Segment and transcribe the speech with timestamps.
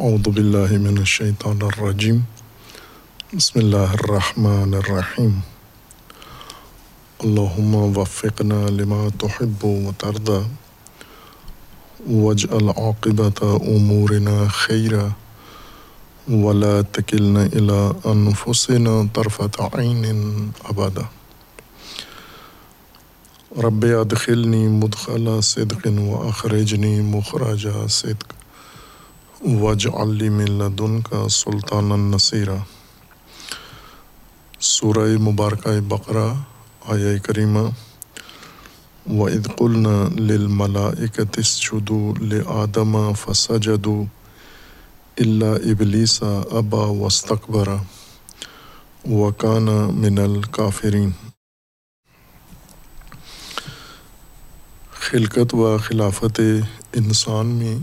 [0.00, 2.18] اعوذ باللہ من الشیطان الرجیم
[3.32, 5.34] بسم اللہ الرحمن الرحیم
[7.18, 10.38] اللہم وفقنا لما تحب و ترضى
[12.12, 15.06] واجعل عاقبت امورنا خیرا
[16.30, 17.80] ولا تکلنا الى
[18.14, 21.08] انفسنا طرفت عین ابدا
[23.62, 28.39] رب ادخلنی مدخل صدق و اخرجنی مخرج صدق.
[29.40, 32.56] وج علی ملدن کا سلطان النصیرہ
[34.60, 36.24] سورہ مبارکہ بقرہ
[36.92, 37.60] آیا کریمہ
[39.06, 39.86] و ادقلن
[40.20, 44.04] للملائکت اسجدوا لآدم فسجدوا
[45.16, 47.68] الا ابلیس ابا واستکبر
[49.06, 51.10] وکان من الکافرین
[55.00, 56.40] خلقت و خلافت
[56.94, 57.74] انسان میں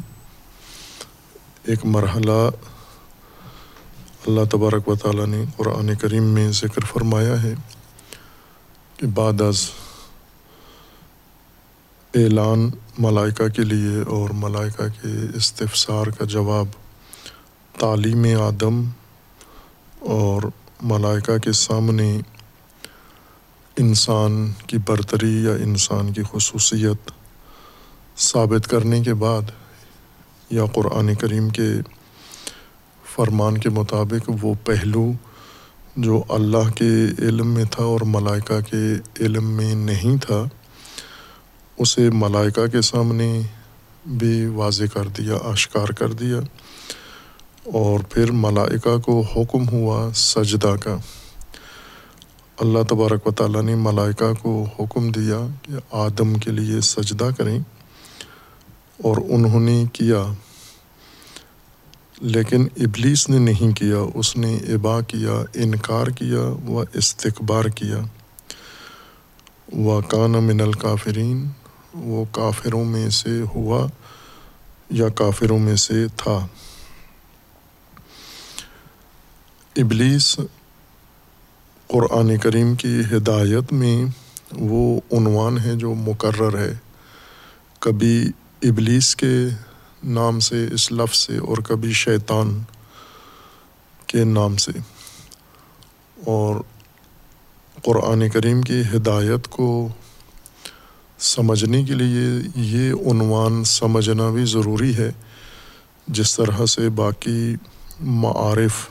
[1.68, 2.32] ایک مرحلہ
[4.28, 7.54] اللہ تبارک و تعالیٰ نے قرآن کریم میں ذکر فرمایا ہے
[8.98, 9.64] کہ بعد از
[12.14, 16.68] اعلان ملائکہ کے لیے اور ملائکہ کے استفسار کا جواب
[17.80, 18.81] تعلیم آدم
[20.00, 20.50] اور
[20.81, 22.09] ملائکہ کے سامنے
[23.78, 27.12] انسان کی برتری یا انسان کی خصوصیت
[28.18, 29.52] ثابت کرنے کے بعد
[30.50, 31.70] یا قرآن کریم کے
[33.16, 35.12] فرمان کے مطابق وہ پہلو
[35.95, 38.94] جو اللہ کے علم میں تھا اور ملائکہ کے
[39.25, 40.44] علم میں نہیں تھا،
[41.78, 43.42] اسے ملائکہ کے سامنے
[44.06, 46.38] بھی واضح کر دیا اشکار کر دیا
[47.66, 50.98] اور پھر ملائکہ کو حکم ہوا سجدہ کا۔
[52.59, 57.59] اللہ تبارک و تعالیٰ نے ملائکہ کو حکم دیا کہ آدم کے لیے سجدہ کریں۔
[59.03, 60.23] اور انہوں نے کیا۔
[62.22, 67.98] لیکن ابلیس نے نہیں کیا، اس نے ابا کیا، انکار کیا و استقبار کیا۔
[69.73, 71.47] و کان من الکافرین،
[71.94, 73.88] وہ کافروں میں سے ہوا
[74.90, 76.47] یا کافروں میں سے تھا۔
[79.75, 80.40] ابلیس
[81.88, 84.06] قرآن کریم کی ہدایت میں
[84.52, 86.74] وہ عنوان ہے جو مقرر ہے۔
[87.79, 88.31] کبھی
[88.62, 89.47] ابلیس کے
[90.03, 92.59] نام سے، اس لفظ سے اور کبھی شیطان
[94.07, 94.72] کے نام سے۔
[96.25, 96.56] اور
[97.84, 99.88] قرآن کریم کی ہدایت کو
[101.19, 105.12] سمجھنے کے لیے یہ عنوان سمجھنا بھی ضروری ہے،
[106.07, 107.56] جس طرح سے باقی
[108.00, 108.88] معارف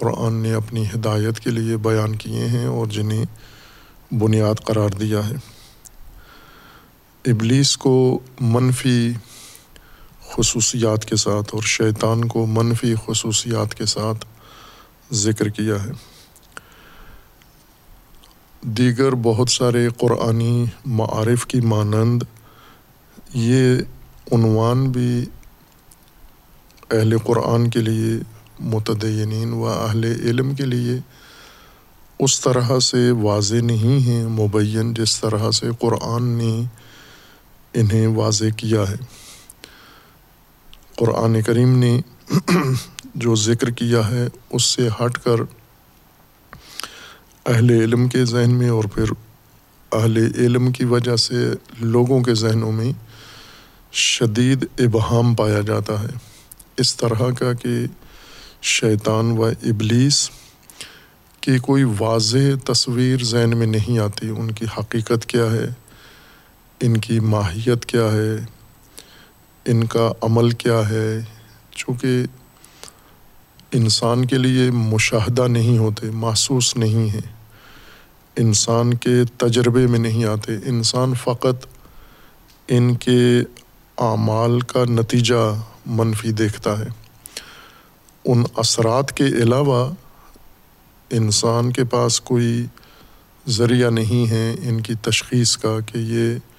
[0.00, 3.24] قرآن نے اپنی ہدایت کے لیے بیان کیے ہیں اور جنہیں
[4.14, 5.59] بنیاد قرار دیا ہے۔
[7.24, 9.12] ابلیس کو منفی
[10.36, 14.26] خصوصیات کے ساتھ اور شیطان کو منفی خصوصیات کے ساتھ
[15.12, 15.90] ذکر کیا ہے۔
[18.62, 22.22] دیگر بہت سارے قرآنی معارف کی مانند
[23.34, 23.76] یہ
[24.32, 25.24] عنوان بھی
[26.90, 28.22] اہل قرآن کے لیے
[28.60, 30.98] متدینین و اہل علم کے لیے
[32.18, 36.62] اس طرح سے واضح نہیں ہیں، مبین جس طرح سے قرآن نے
[37.74, 38.96] انہیں واضح کیا ہے۔
[40.96, 42.00] قرآن کریم نے
[43.14, 45.36] جو ذکر کیا ہے، اس سے ہٹ کر
[47.46, 49.04] اہل علم کے ذہن میں اور پھر
[49.92, 51.34] اہل علم کی وجہ سے
[51.80, 52.92] لوگوں کے ذہنوں میں
[53.92, 56.08] شدید ابہام پایا جاتا ہے۔
[56.76, 57.86] اس طرح کا کہ
[58.62, 60.30] شیطان و ابلیس
[61.40, 65.68] کی کوئی واضح تصویر ذہن میں نہیں آتی۔ ان کی حقیقت کیا ہے؟
[66.80, 68.44] ان کی ماہیت کیا ہے؟
[69.64, 71.20] ان کا عمل کیا ہے؟
[71.70, 72.24] چونکہ
[73.72, 77.32] انسان کے لیے مشاہدہ نہیں ہوتے، محسوس نہیں ہیں۔
[78.36, 81.66] انسان کے تجربے میں نہیں آتے۔ انسان فقط
[82.68, 83.40] ان کے
[83.98, 85.54] اعمال کا نتیجہ
[85.86, 86.88] منفی دیکھتا ہے۔
[88.24, 89.94] ان اثرات کے علاوہ
[91.10, 92.66] انسان کے پاس کوئی
[93.48, 96.49] ذریعہ نہیں ہے ان کی تشخیص کا کہ یہ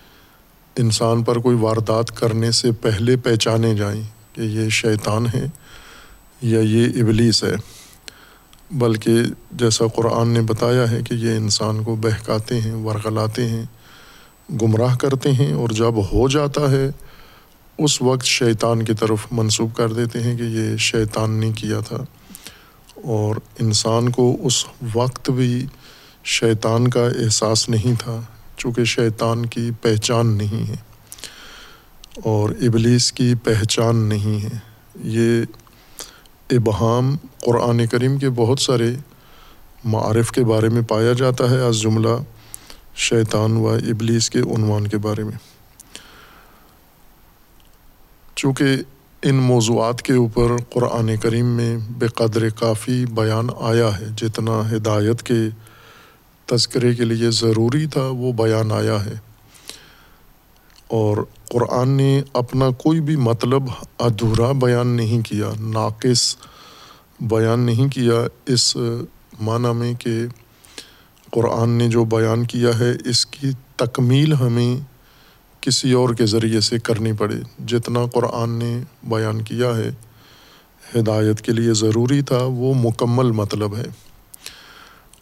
[0.75, 4.01] انسان پر کوئی واردات کرنے سے پہلے پہچانے جائیں
[4.33, 5.45] کہ یہ شیطان ہے
[6.41, 7.55] یا یہ ابلیس ہے،
[8.71, 9.11] بلکہ
[9.51, 13.65] جیسا قرآن نے بتایا ہے کہ یہ انسان کو بہکاتے ہیں، ورغلاتے ہیں،
[14.61, 16.89] گمراہ کرتے ہیں اور جب ہو جاتا ہے،
[17.77, 22.03] اس وقت شیطان کی طرف منسوخ کر دیتے ہیں کہ یہ شیطان نے کیا تھا۔
[23.03, 25.65] اور انسان کو اس وقت بھی
[26.23, 28.21] شیطان کا احساس نہیں تھا
[28.61, 30.75] چونکہ شیطان کی پہچان نہیں ہے
[32.23, 34.59] اور ابلیس کی پہچان نہیں ہے۔
[35.03, 35.43] یہ
[36.49, 37.15] ابہام
[37.45, 38.95] قرآن کریم کے بہت سارے
[39.83, 42.15] معارف کے بارے میں پایا جاتا ہے، از جملہ
[42.95, 45.37] شیطان و ابلیس کے عنوان کے بارے میں۔
[48.35, 48.65] چونکہ
[49.23, 55.23] ان موضوعات کے اوپر قرآن کریم میں بے قدر کافی بیان آیا ہے، جتنا ہدایت
[55.23, 55.41] کے
[56.51, 59.13] تذکرے کے لیے ضروری تھا، وہ بیان آیا ہے۔
[60.87, 61.17] اور
[61.49, 63.63] قرآن نے اپنا کوئی بھی مطلب
[63.99, 66.35] ادھورا بیان نہیں کیا، ناقص
[67.19, 68.13] بیان نہیں کیا۔
[68.45, 68.77] اس
[69.41, 70.25] معنی میں کہ
[71.31, 74.75] قرآن نے جو بیان کیا ہے، اس کی تکمیل ہمیں
[75.61, 77.35] کسی اور کے ذریعے سے کرنی پڑے۔
[77.67, 79.89] جتنا قرآن نے بیان کیا ہے،
[80.95, 84.10] ہدایت کے لیے ضروری تھا، وہ مکمل مطلب ہے۔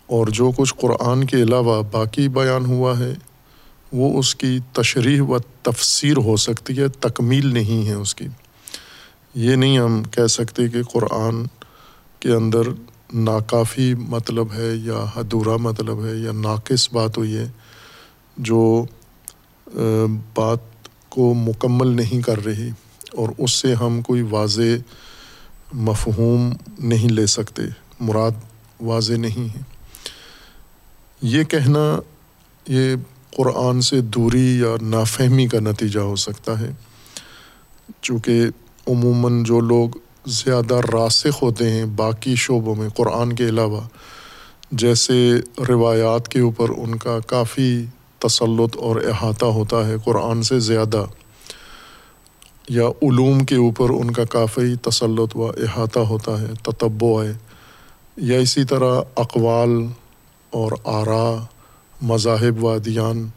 [0.10, 3.14] اور جو کچھ قرآن کے علاوہ باقی بیان ہوا ہے،
[3.94, 8.28] وہ اس کی تشریح و تفسیر ہو سکتی ہے، تکمیل نہیں ہے اس کی۔
[9.36, 11.44] یہ نہیں ہم کہہ سکتے کہ قرآن
[12.20, 12.62] کے اندر
[13.14, 17.48] ناکافی مطلب ہے یا ادھورا مطلب ہے یا ناقص بات ہوئی ہے،
[18.38, 18.86] جو
[20.36, 20.60] بات
[21.10, 22.70] کو مکمل نہیں کر رہی
[23.14, 24.72] اور اس سے ہم کوئی واضح
[25.74, 27.62] مفہوم نہیں لے سکتے۔
[28.00, 28.32] مراد
[28.82, 29.79] واضح نہیں ہے۔
[31.21, 32.00] یہ کہنا
[32.68, 32.95] یہ
[33.36, 36.71] قرآن سے دوری یا نافہمی کا نتیجہ ہو سکتا ہے۔
[38.01, 38.42] چونکہ
[38.88, 39.89] عموماً جو لوگ
[40.25, 43.81] زیادہ راسخ ہوتے ہیں باقی شعبوں میں قرآن کے علاوہ،
[44.71, 45.36] جیسے
[45.69, 47.86] روایات کے اوپر ان کا کافی
[48.19, 51.06] تسلط اور احاطہ ہوتا ہے قرآن سے زیادہ،
[52.69, 57.33] یا علوم کے اوپر ان کا کافی تسلط و احاطہ ہوتا ہے، تتبع ہے،
[58.18, 59.69] یا اسی طرح اقوال
[60.51, 61.44] اور آرا،
[62.01, 63.28] مذاہب و ادیان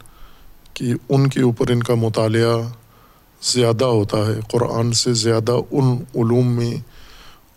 [0.73, 2.57] کی ان کے اوپر ان کا مطالعہ
[3.41, 6.75] زیادہ ہوتا ہے۔ قرآن سے زیادہ ان علوم میں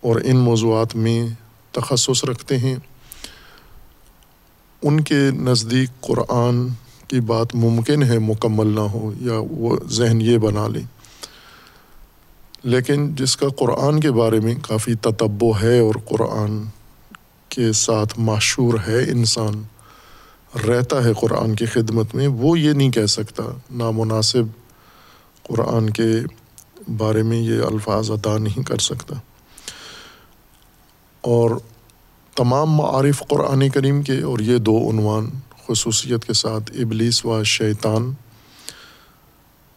[0.01, 1.27] اور ان موضوعات میں
[1.71, 2.75] تخصص رکھتے ہیں۔
[4.81, 6.67] ان کے نزدیک قرآن
[7.07, 10.83] کی بات ممکن ہے مکمل نہ ہو یا وہ ذہن یہ بنا لیں
[12.63, 16.63] لیکن جس کا قرآن کے بارے میں کافی تتبع ہے اور قرآن
[17.49, 19.63] کے ساتھ معشور ہے انسان،
[20.67, 24.43] رہتا ہے قرآن کی خدمت میں، وہ یہ نہیں کہہ سکتا، نامناسب
[25.43, 26.11] قرآن کے
[26.97, 29.15] بارے میں یہ الفاظ ادا نہیں کر سکتا۔
[31.21, 31.51] اور
[32.35, 35.29] تمام معارف قرآن کریم کے، اور یہ دو عنوان
[35.67, 38.11] خصوصیت کے ساتھ، ابلیس و شیطان،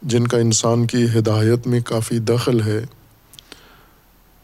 [0.02, 2.80] جن کا انسان کی ہدایت میں کافی دخل ہے،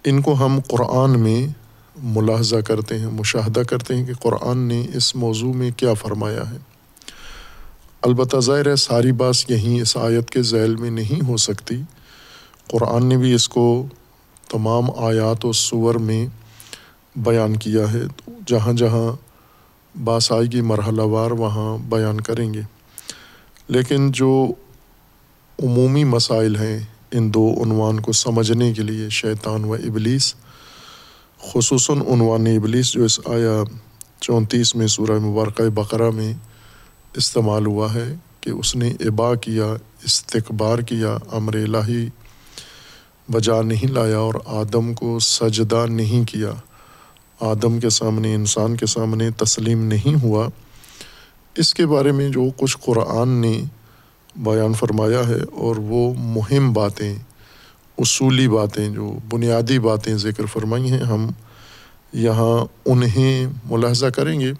[0.04, 1.65] ان کو ہم قرآن میں
[2.02, 6.56] ملاحظہ کرتے ہیں، مشاہدہ کرتے ہیں کہ قرآن نے اس موضوع میں کیا فرمایا ہے۔
[8.02, 11.82] البتہ ظاہر ہے، ساری بات یہیں اس آیت کے ذیل میں نہیں ہو سکتی۔
[12.68, 13.86] قرآن نے بھی اس کو
[14.48, 16.26] تمام آیات و صور میں
[17.16, 19.16] بیان کیا ہے۔ جہاں جہاں
[20.04, 22.60] باس آئے گی، مرحلہ وار وہاں بیان کریں گے۔
[23.68, 24.52] لیکن جو
[25.62, 26.78] عمومی مسائل ہیں،
[27.10, 30.34] ان دو عنوان کو سمجھنے کے لیے شیطان و ابلیس
[31.52, 33.62] خصوصاً عنوان ابلیس جو اس آیا
[34.20, 36.32] چونتیس میں سورہ مبارکہ بقرہ میں
[37.16, 39.64] استعمال ہوا ہے کہ اس نے ابا کیا
[40.04, 42.08] استقبار کیا، امر الہی
[43.28, 46.50] بجا نہیں لایا اور آدم کو سجدہ نہیں کیا۔
[47.40, 50.48] آدم کے سامنے، انسان کے سامنے تسلیم نہیں ہوا۔
[51.56, 53.60] اس کے بارے میں جو کچھ قرآن نے
[54.36, 57.14] بیان فرمایا ہے اور وہ مہم باتیں،
[57.98, 61.26] اصولی باتیں جو بنیادی باتیں ذکر فرمائی ہیں، ہم
[62.12, 64.52] یہاں انہیں ملاحظہ کریں گے۔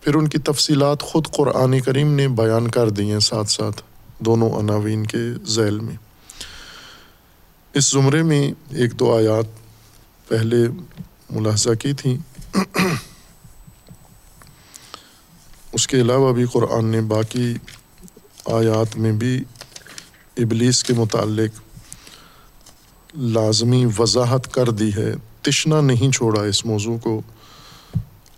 [0.00, 3.82] پھر ان کی تفصیلات خود قرآن کریم نے بیان کر دی ہیں ساتھ ساتھ
[4.18, 5.96] دونوں عناوین کے ذیل میں۔
[7.74, 9.44] اس زمرے میں ایک دو آیات
[10.28, 10.56] پہلے
[11.30, 12.16] ملاحظہ کی تھیں۔
[15.72, 17.54] اس کے علاوہ بھی قرآن نے باقی
[18.46, 19.44] آیات میں بھی
[20.36, 21.60] ابلیس کے متعلق
[23.16, 25.14] لازمی وضاحت کر دی ہے۔
[25.44, 27.20] تشنا نہیں چھوڑا اس موضوع کو۔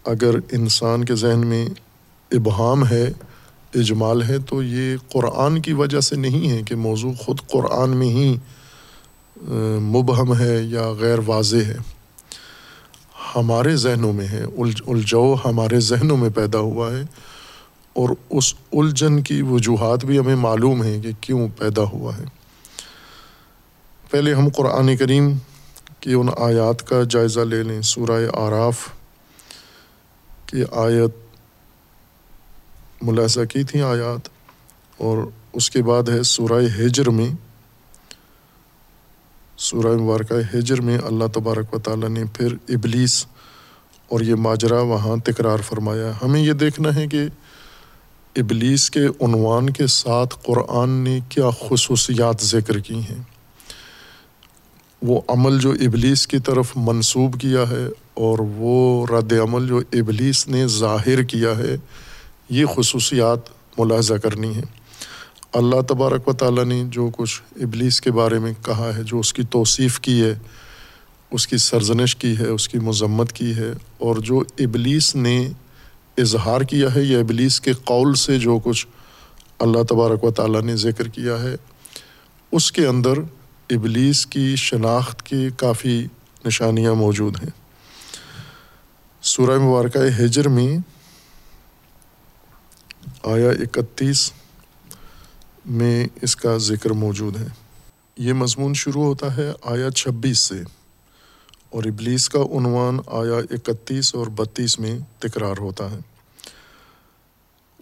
[0.04, 1.66] اگر انسان کے ذہن میں
[2.30, 3.12] ابہام ہے،
[3.74, 8.08] اجمال ہے، تو یہ قرآن کی وجہ سے نہیں ہے کہ موضوع خود قرآن میں
[8.08, 8.36] ہی
[9.80, 11.76] مبہم ہے یا غیر واضح ہے۔
[13.36, 14.42] ہمارے ذہنوں میں ہے
[14.86, 17.02] الجھو ہمارے ذہنوں میں پیدا ہوا ہے
[17.92, 22.24] اور اس الجھن کی وجوہات بھی ہمیں معلوم ہیں کہ کیوں پیدا ہوا ہے۔
[24.10, 25.32] پہلے ہم قرآن کریم
[26.00, 28.88] کی ان آیات کا جائزہ لے لیں۔ سورہ آراف
[30.46, 31.14] کی آیت
[33.02, 34.28] ملاحظہ کی تھیں آیات،
[34.96, 35.18] اور
[35.52, 37.28] اس کے بعد ہے سورہ ہجر میں۔
[39.58, 43.26] سورہ مبارکہ ہجر میں اللہ تبارک و تعالیٰ نے پھر ابلیس
[44.08, 47.22] اور یہ ماجرا وہاں تکرار فرمایا۔ ہمیں یہ دیکھنا ہے کہ
[48.36, 53.22] ابلیس کے عنوان کے ساتھ قرآن نے کیا خصوصیات ذکر کی ہیں۔
[55.02, 57.84] وہ عمل جو ابلیس کی طرف منسوب کیا ہے
[58.14, 61.76] اور وہ رد عمل جو ابلیس نے ظاہر کیا ہے،
[62.50, 63.48] یہ خصوصیات
[63.78, 64.62] ملاحظہ کرنی ہے
[65.52, 69.32] اللہ تبارک و تعالیٰ نے جو کچھ ابلیس کے بارے میں کہا ہے، جو اس
[69.32, 70.34] کی توصیف کی ہے،
[71.30, 75.38] اس کی سرزنش کی ہے، اس کی مذمت کی ہے، اور جو ابلیس نے
[76.18, 78.86] اظہار کیا ہے، یا ابلیس کے قول سے جو کچھ
[79.58, 81.54] اللہ تبارک و تعالیٰ نے ذکر کیا ہے،
[82.52, 83.20] اس کے اندر
[83.70, 86.06] ابلیس کی شناخت کی کافی
[86.44, 87.50] نشانیاں موجود ہیں۔
[89.22, 90.78] سورہ مبارکہ ہجر میں
[93.24, 94.32] آیا اکتیس
[95.64, 97.46] میں اس کا ذکر موجود ہے۔
[98.16, 100.62] یہ مضمون شروع ہوتا ہے آیا چھبیس سے
[101.70, 106.15] اور ابلیس کا عنوان آیا اکتیس اور بتیس میں تکرار ہوتا ہے۔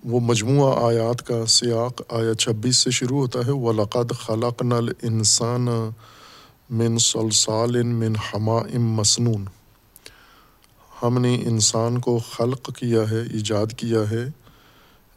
[0.04, 5.68] وہ مجموعہ آیات کا سیاق آیا چھبیس سے شروع ہوتا ہے ولاقد خلق نل انسان
[6.70, 9.44] من سلسال من حما ام مسنون۔
[11.02, 14.24] ہم نے انسان کو خلق کیا ہے، ایجاد کیا ہے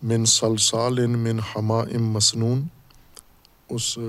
[0.04, 2.68] من سلسال من حما ام مسنون۔
[3.70, 4.00] اس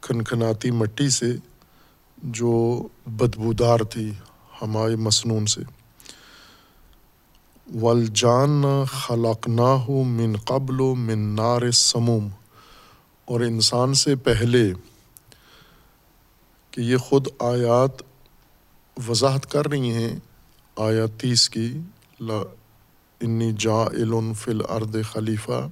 [0.00, 1.32] کھنکھناتی مٹی سے
[2.18, 4.12] جو بدبودار تھی
[4.62, 5.60] ہمائے مسنون سے۔
[7.74, 12.28] ولجان خلق نہ ہو من قبل و من نار سموم
[13.24, 14.72] اور انسان سے پہلے
[16.70, 18.02] کہ یہ خود آیات
[19.08, 20.16] وضاحت کر رہی ہیں
[20.76, 21.78] آیات تیس کی،
[22.20, 22.42] لا
[23.20, 25.68] انی جا علن فل ارد خلیفہ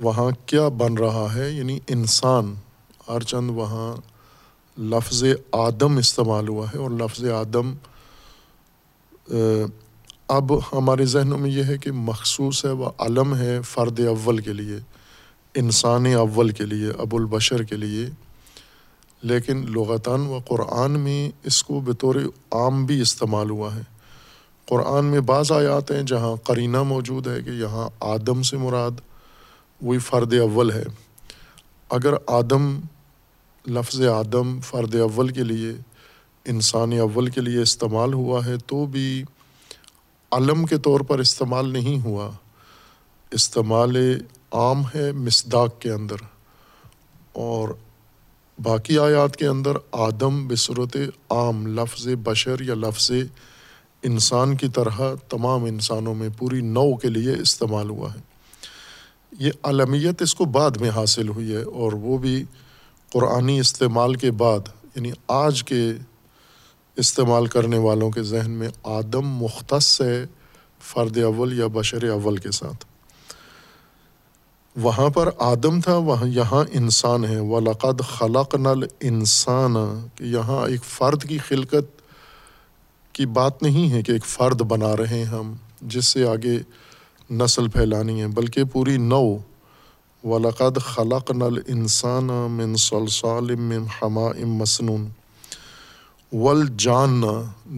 [0.00, 2.54] وہاں کیا بن رہا ہے؟ یعنی انسان،
[3.08, 3.96] ہر چند وہاں
[4.80, 7.72] لفظ آدم استعمال ہوا ہے۔ اور لفظ آدم
[10.28, 14.52] اب ہمارے ذہنوں میں یہ ہے کہ مخصوص ہے وہ علم ہے فرد اول کے
[14.52, 14.76] لیے،
[15.54, 18.06] انسان اول کے لیے، ابو البشر کے لیے۔
[19.22, 22.14] لیکن لغتاً و قرآن میں اس کو بطور
[22.52, 23.80] عام بھی استعمال ہوا ہے۔
[24.66, 28.90] قرآن میں بعض آیات ہیں جہاں قرینہ موجود ہے کہ یہاں آدم سے مراد
[29.82, 30.84] وہی فرد اول ہے۔
[31.90, 32.80] اگر آدم،
[33.66, 35.72] لفظ آدم فرد اول کے لیے،
[36.44, 39.24] انسان اول کے لیے استعمال ہوا ہے تو بھی
[40.32, 42.30] علم کے طور پر استعمال نہیں ہوا،
[43.32, 43.96] استعمال
[44.52, 46.24] عام ہے مصداق کے اندر،
[47.32, 47.68] اور
[48.58, 50.96] باقی آیات کے اندر آدم بصورت
[51.30, 53.10] عام، لفظ بشر یا لفظ
[54.02, 58.20] انسان کی طرح تمام انسانوں میں پوری نو کے لیے استعمال ہوا ہے۔
[59.40, 62.42] یہ عالمیت اس کو بعد میں حاصل ہوئی ہے، اور وہ بھی
[63.12, 65.82] قرآنی استعمال کے بعد یعنی آج کے
[66.98, 70.24] استعمال کرنے والوں کے ذہن میں آدم مختص ہے
[70.82, 72.84] فرد اول یا بشر اول کے ساتھ۔
[74.76, 79.74] وہاں پر آدم تھا، وہاں یہاں انسان ہے۔ ولاقد خلق نل انسان
[80.14, 82.02] کہ یہاں ایک فرد کی خلقت
[83.12, 86.58] کی بات نہیں ہے کہ ایک فرد بنا رہے ہیں ہم، جس سے آگے
[87.30, 89.36] نسل پھیلانی ہے، بلکہ پوری نو۔
[90.24, 95.08] ولاقد خلق نل انسان من سلسال من حما ام مسنون۔
[96.32, 97.22] ول جان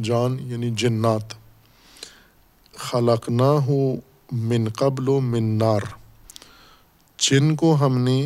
[0.03, 1.35] جان یعنی جنات
[2.75, 3.79] خلق نہ ہو
[4.33, 5.81] من قبل و من نار،
[7.19, 8.21] جن کو ہم نے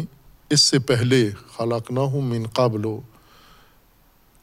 [0.51, 2.87] اس سے پہلے خلق نہ ہو من قبل،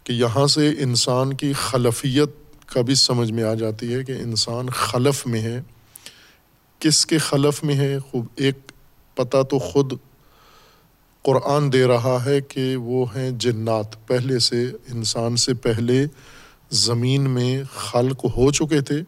[0.05, 2.29] کہ یہاں سے انسان کی خلفیت
[2.67, 5.59] کا بھی سمجھ میں آ جاتی ہے کہ انسان خلف میں ہے،
[6.81, 8.71] کس کے خلف میں ہے، خوب ایک
[9.17, 9.93] پتہ تو خود
[11.23, 16.05] قرآن دے رہا ہے کہ وہ ہیں جنات۔ پہلے سے انسان سے پہلے
[16.71, 18.99] زمین میں خلق ہو چکے تھے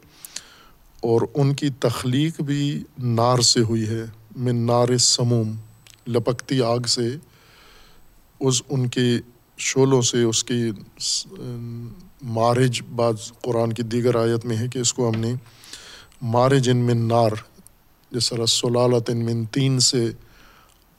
[1.03, 4.03] اور ان کی تخلیق بھی نار سے ہوئی ہے۔
[4.36, 5.51] من نار سموم،
[6.08, 7.10] لپکتی آگ سے۔
[8.39, 9.08] اس ان کے
[9.58, 10.72] شولوں سے اس کی
[12.22, 15.34] مارج بعض قرآن کی دیگر آیت میں ہے کہ اس کو ہم نے
[16.22, 17.32] مارج ان من نار
[18.12, 20.12] جس طرح سلالت ان من تین سے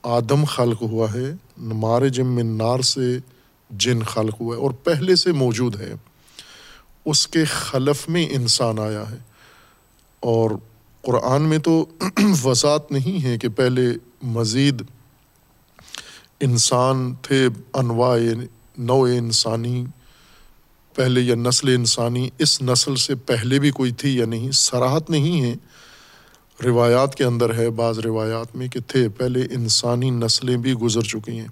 [0.07, 3.17] آدم خلق ہوا ہے مار جم من نار سے
[3.69, 5.93] جن خلق ہوا ہے اور پہلے سے موجود ہے۔
[7.05, 9.17] اس کے خلف میں انسان آیا ہے۔
[10.19, 10.51] اور
[11.01, 11.85] قرآن میں تو
[12.43, 13.81] وسعت نہیں ہے کہ پہلے
[14.23, 14.81] مزید
[16.39, 18.17] انسان تھے، انواع
[18.77, 19.85] نو انسانی،
[20.95, 25.41] پہلے یا نسل انسانی، اس نسل سے پہلے بھی کوئی تھی یا نہیں سراحت نہیں
[25.41, 25.55] ہے۔
[26.63, 31.39] روایات کے اندر ہے، بعض روایات میں کہ تھے، پہلے انسانی نسلیں بھی گزر چکی
[31.39, 31.47] ہیں۔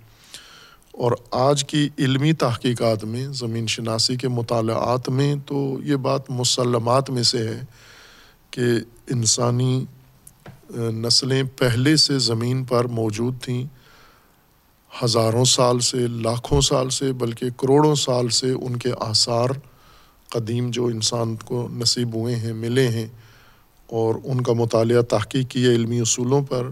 [0.91, 7.09] اور آج کی علمی تحقیقات میں، زمین شناسی کے مطالعات میں تو یہ بات مسلمات
[7.09, 7.61] میں سے ہے
[8.51, 8.61] کہ
[9.09, 9.85] انسانی
[10.77, 13.67] نسلیں پہلے سے زمین پر موجود تھیں،
[15.03, 19.49] ہزاروں سال سے، لاکھوں سال سے، بلکہ کروڑوں سال سے ان کے آثار
[20.29, 23.07] قدیم جو انسان کو نصیب ہوئے ہیں، ملے ہیں۔
[23.87, 26.67] اور ان کا مطالعہ تحقیق کیے علمی اصولوں پر،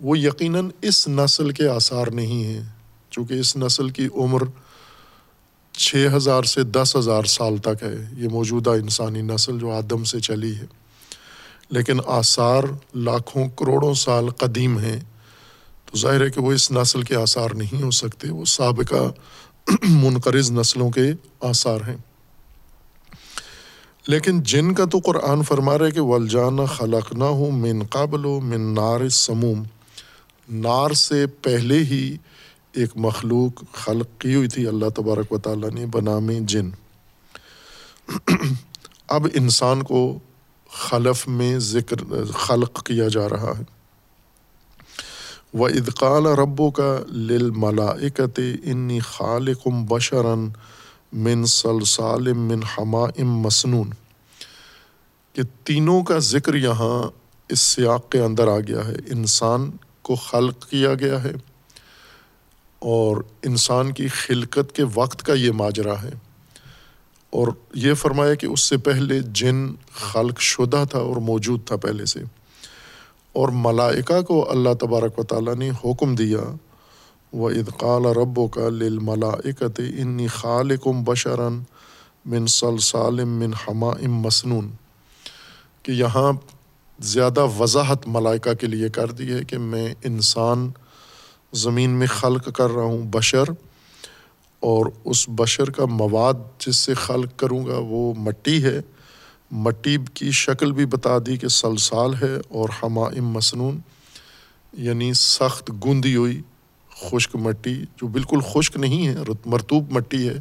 [0.00, 2.62] وہ یقیناً اس نسل کے آثار نہیں ہیں،
[3.10, 4.42] چونکہ اس نسل کی عمر
[5.72, 10.20] چھ ہزار سے دس ہزار سال تک ہے۔ یہ موجودہ انسانی نسل جو آدم سے
[10.20, 10.64] چلی ہے۔
[11.70, 12.62] لیکن آثار
[12.94, 15.00] لاکھوں کروڑوں سال قدیم ہیں۔
[15.86, 19.12] تو ظاہر ہے کہ وہ اس نسل کے آثار نہیں ہو سکتے، وہ سابقہ
[19.88, 21.96] منقرض نسلوں کے آثار ہیں۔
[24.06, 28.40] لیکن جن کا تو قرآن فرما رہے کہ ولجان خلق نہ ہوں من قابل و
[28.40, 29.62] من نار سموم
[30.48, 32.16] نار سے پہلے ہی
[32.72, 36.70] ایک مخلوق خلق کی ہوئی تھی، اللہ تبارک و تعالیٰ نے بنام جن۔
[39.08, 40.18] اب انسان کو
[40.70, 41.96] خلف میں ذکر،
[42.34, 43.62] خلق کیا جا رہا ہے۔
[45.58, 50.48] و ادقال ربو کا لل ملاکت انی خالقم بشرن
[51.16, 53.90] من سلسال من حما ام مسنون،
[55.34, 57.02] کہ تینوں کا ذکر یہاں
[57.50, 58.94] اس سیاق کے اندر آ گیا ہے.
[59.12, 59.70] انسان
[60.02, 61.32] کو خلق کیا گیا ہے
[62.82, 66.10] اور انسان کی خلقت کے وقت کا یہ ماجرا ہے.
[67.32, 69.66] اور یہ فرمایا کہ اس سے پہلے جن
[70.02, 72.20] خلق شدہ تھا اور موجود تھا پہلے سے،
[73.34, 76.40] اور ملائکہ کو اللہ تبارک و تعالیٰ نے حکم دیا
[77.34, 81.62] و ادقال رب کا للملائکت انی خالقم بشرن
[82.26, 84.70] من سلسال من حما ام مسنون۔
[85.82, 86.32] کہ یہاں
[86.98, 90.70] زیادہ وضاحت ملائکہ کے لیے کر دی ہے کہ میں انسان
[91.52, 93.44] زمین میں خلق کر رہا ہوں، بشر،
[94.60, 96.34] اور اس بشر کا مواد
[96.66, 98.80] جس سے خلق کروں گا وہ مٹی ہے۔
[99.50, 103.78] مٹی کی شکل بھی بتا دی کہ سلسال ہے اور ہما ام مسنون
[104.72, 106.42] یعنی سخت گوندی ہوئی۔
[106.96, 109.14] خشک مٹی جو بالکل خشک نہیں ہے
[109.46, 110.38] مرتوب مٹی ہے،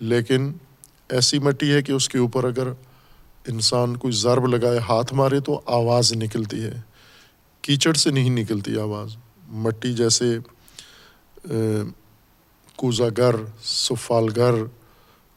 [0.00, 0.52] لیکن
[1.08, 2.68] ایسی مٹی ہے کہ اس کے اوپر اگر
[3.48, 6.80] انسان کوئی ضرب لگائے، ہاتھ مارے تو آواز نکلتی ہے۔
[7.62, 9.16] کیچڑ سے نہیں نکلتی آواز۔
[9.48, 10.38] مٹی جیسے
[12.76, 13.34] کوزا گر
[13.64, 14.54] سفال گر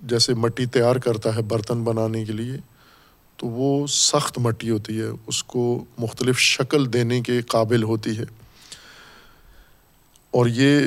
[0.02, 2.58] جیسے مٹی تیار کرتا ہے برتن بنانے کے لیے،
[3.38, 8.24] تو وہ سخت مٹی ہوتی ہے۔ اس کو مختلف شکل دینے کے قابل ہوتی ہے۔
[10.32, 10.80] اور یہ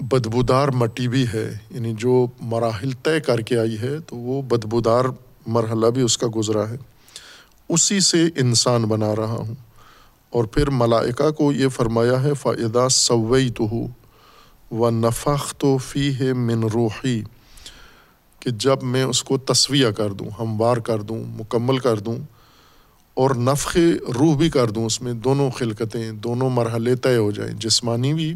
[0.00, 5.04] بدبودار مٹی بھی ہے یعنی جو مراحل طے کر کے آئی ہے، تو وہ بدبودار
[5.46, 6.76] مرحلہ بھی اس کا گزرا ہے۔
[7.68, 9.54] اسی سے انسان بنا رہا ہوں۔
[10.30, 13.86] اور پھر ملائکہ کو یہ فرمایا ہے فائدہ سوئی تو ہو
[14.70, 17.22] و نفق تو فی ہے من روحی
[18.40, 22.16] کہ جب میں اس کو تصویہ کر دوں، ہموار کر دوں، مکمل کر دوں،
[23.14, 23.76] اور نفق
[24.20, 28.34] روح بھی کر دوں، اس میں دونوں خلقتیں، دونوں مرحلے طے ہو جائیں، جسمانی بھی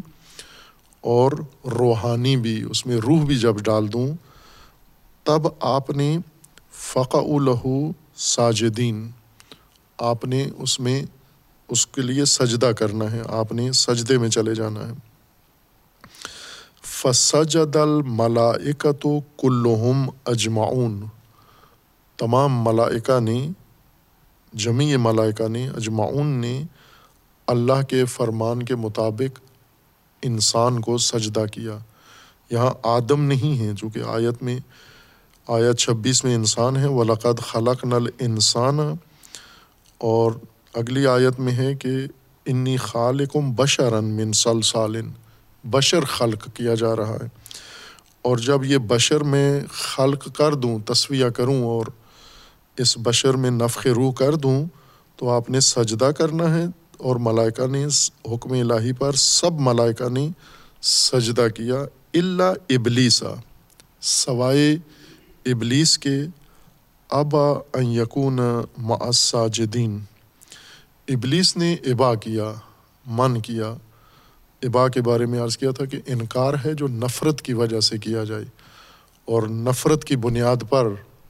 [1.01, 1.31] اور
[1.65, 4.07] روحانی بھی، اس میں روح بھی جب ڈال دوں،
[5.23, 6.17] تب آپ نے
[6.71, 9.09] فقا لہو ساجدین،
[9.97, 11.03] آپ نے اس میں
[11.67, 14.93] اس کے لیے سجدہ کرنا ہے، آپ نے سجدے میں چلے جانا ہے۔
[16.83, 19.07] فسجد الملائکت
[19.37, 21.05] کلہم اجمعون،
[22.17, 23.49] تمام ملائکہ نے
[24.53, 26.63] جمی ملائکہ نے، اجمعون نے
[27.47, 29.39] اللہ کے فرمان کے مطابق
[30.21, 31.77] انسان کو سجدہ کیا۔
[32.49, 34.59] یہاں آدم نہیں ہے، چونکہ آیت میں،
[35.47, 38.79] آیت چھبیس میں انسان ہے۔ ولاقد خلق نل انسان
[39.97, 40.31] اور
[40.73, 41.89] اگلی آیت میں ہے کہ
[42.45, 45.09] انی خالقم بشرن من سلسالن
[45.63, 47.27] بشر خلق کیا جا رہا ہے۔
[48.21, 51.85] اور جب یہ بشر میں خلق کر دوں تصویہ کروں اور
[52.77, 54.65] اس بشر میں نفق روح کر دوں،
[55.15, 56.65] تو آپ نے سجدہ کرنا ہے۔
[56.99, 57.85] اور ملائکہ نے
[58.25, 60.29] حکم الہی پر سب ملائکہ نے
[60.81, 61.75] سجدہ کیا
[62.13, 63.33] اللہ ابلیسا
[64.01, 64.77] سوائے
[65.45, 66.15] ابلیس کے
[67.09, 68.39] ابا یقون
[68.77, 69.99] معصاجدین
[71.07, 72.53] ابلیس نے ابا کیا،
[73.05, 73.73] من کیا۔
[74.61, 77.97] ابا کے بارے میں عرض کیا تھا کہ انکار ہے جو نفرت کی وجہ سے
[77.97, 78.45] کیا جائے۔
[79.25, 80.87] اور نفرت کی بنیاد پر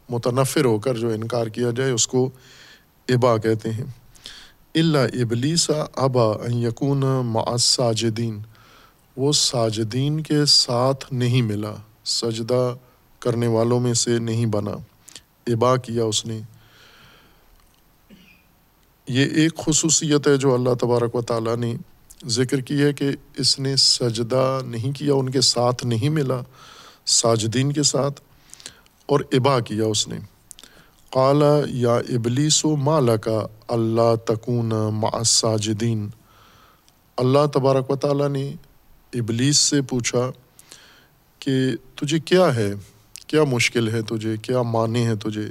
[0.10, 2.30] متنفر ہو کر جو انکار کیا جائے اس کو
[3.08, 3.84] ابا کہتے ہیں۔
[4.76, 8.40] اللہ ابلیسا ابا یقون معصاجدین
[9.18, 11.74] وہ ساجدین کے ساتھ نہیں ملا۔
[12.06, 12.76] سجدہ
[13.20, 14.72] کرنے والوں میں سے نہیں بنا۔
[15.48, 16.42] ابا کیا اس نے۔
[19.08, 21.76] یہ ایک خصوصیت ہے جو اللہ تبارک و تعالیٰ نے
[22.26, 26.42] ذکر کی ہے کہ اس نے سجدہ نہیں کیا، ان کے ساتھ نہیں ملا۔
[27.06, 28.22] ساجدین کے ساتھ
[29.06, 30.20] اور ابا کیا اس نے۔
[31.12, 36.10] قالا یا ابلیس و مالا کا اللہ تکون ما ساجدین
[37.18, 38.56] اللہ تبارک و تعالیٰ نے
[39.14, 40.32] ابلیس سے پوچھا
[41.40, 42.74] کہ تجھے کیا ہے؟
[43.28, 45.48] کیا مشکل ہے تجھے؟ کیا معنی ہے تجھے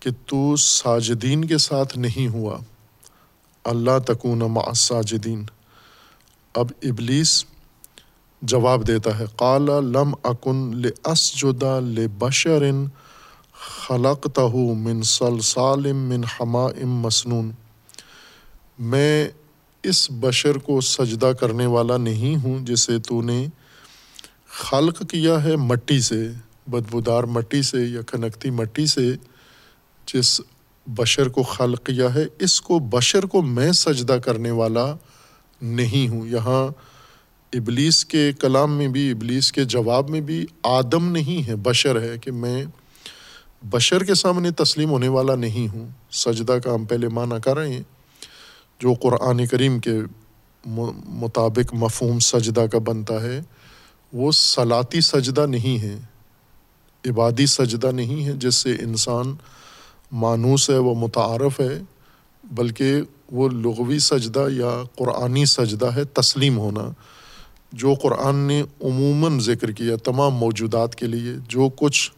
[0.00, 2.58] کہ تو ساجدین کے ساتھ نہیں ہوا؟
[3.64, 5.44] اللہ تکون مع ساجدین
[6.54, 7.44] اب ابلیس
[8.42, 11.64] جواب دیتا ہے، قال، لم اکن لاسجد
[13.70, 17.50] لبشر خلقته من صلصال من حماء مسنون۔
[18.78, 19.28] میں
[19.82, 23.46] اس بشر کو سجدہ کرنے والا نہیں ہوں جسے تو نے
[24.48, 26.28] خلق کیا ہے مٹی سے،
[26.66, 29.14] بدبودار مٹی سے یا کھنکتی مٹی سے،
[30.14, 30.40] جس
[30.86, 34.94] بشر کو خلق کیا ہے۔ اس کو بشر کو میں سجدہ کرنے والا
[35.62, 36.68] نہیں ہوں۔ یہاں
[37.52, 42.18] ابلیس کے کلام میں بھی، ابلیس کے جواب میں بھی آدم نہیں ہے، بشر ہے
[42.18, 42.64] کہ میں
[43.62, 47.72] بشر کے سامنے تسلیم ہونے والا نہیں ہوں، سجدہ کا ہم پہلے معنی کر رہے
[47.72, 47.82] ہیں،
[48.80, 49.92] جو قرآن کریم کے
[50.64, 53.40] مطابق مفہوم سجدہ کا بنتا ہے،
[54.12, 55.96] وہ صلاتی سجدہ نہیں ہے،
[57.04, 59.34] عبادی سجدہ نہیں ہے، جس سے انسان
[60.12, 61.78] مانوس ہے، وہ متعارف ہے،
[62.44, 62.94] بلکہ
[63.32, 66.88] وہ لغوی سجدہ یا قرآنی سجدہ ہے، تسلیم ہونا،
[67.72, 72.10] جو قرآن نے عموماً ذکر کیا، تمام موجودات کے لیے، جو کچھ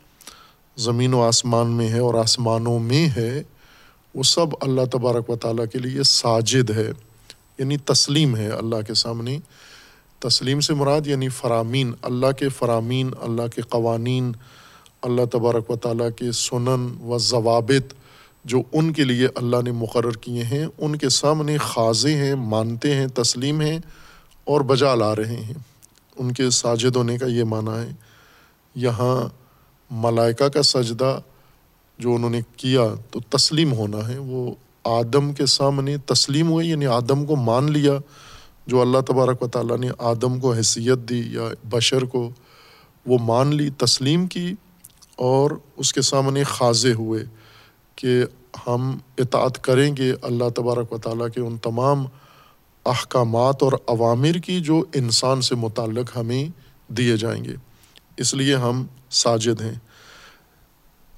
[0.77, 3.43] زمین و آسمان میں ہے اور آسمانوں میں ہے،
[4.15, 6.91] وہ سب اللہ تبارک و تعالیٰ کے لیے ساجد ہے
[7.59, 9.39] یعنی تسلیم ہے اللہ کے سامنے۔
[10.19, 14.33] تسلیم سے مراد یعنی فرامین، اللہ کے فرامین، اللہ کے قوانین،
[15.03, 17.95] اللہ تبارک و تعالیٰ کے سنن و ضوابط
[18.45, 22.95] جو ان کے لیے اللہ نے مقرر کیے ہیں، ان کے سامنے خاضے ہیں، مانتے
[22.95, 23.79] ہیں، تسلیم ہیں
[24.45, 25.55] اور بجا لا رہے ہیں۔
[26.17, 27.93] ان کے ساجد ہونے کا یہ معنی ہے۔
[28.75, 29.43] یہاں
[29.94, 31.18] ملائکہ کا سجدہ
[31.98, 34.54] جو انہوں نے کیا تو تسلیم ہونا ہے، وہ
[34.85, 37.92] آدم کے سامنے تسلیم ہوئے یعنی آدم کو مان لیا،
[38.66, 42.30] جو اللہ تبارک و تعالیٰ نے آدم کو حیثیت دی یا بشر کو
[43.07, 44.54] وہ مان لی، تسلیم کی
[45.16, 47.24] اور اس کے سامنے خاضے ہوئے
[47.96, 48.24] کہ
[48.66, 52.04] ہم اطاعت کریں گے اللہ تبارک و تعالیٰ کے ان تمام
[52.87, 56.48] احکامات اور عوامر کی جو انسان سے متعلق ہمیں
[56.92, 57.54] دیے جائیں گے۔
[58.16, 59.74] اس لیے ہم ساجد ہیں۔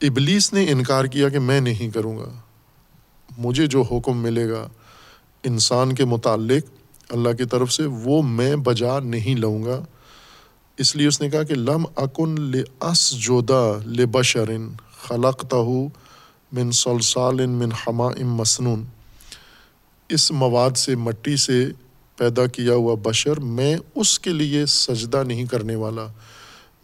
[0.02, 2.28] ابلیس نے انکار کیا کہ میں نہیں کروں گا۔
[3.38, 4.68] مجھے جو حکم ملے گا
[5.44, 6.70] انسان کے متعلق
[7.08, 9.84] اللہ کی طرف سے، وہ میں بجا نہیں لوں گا۔
[10.78, 14.68] اس لیے اس نے کہا کہ لم اکن لس جودا لبشرن
[15.02, 15.88] خلق تہو
[16.52, 18.84] من سلسال من حما ام مسنون۔
[20.08, 21.68] اس مواد سے، مٹی سے
[22.16, 26.06] پیدا کیا ہوا بشر میں اس کے لیے سجدہ نہیں کرنے والا۔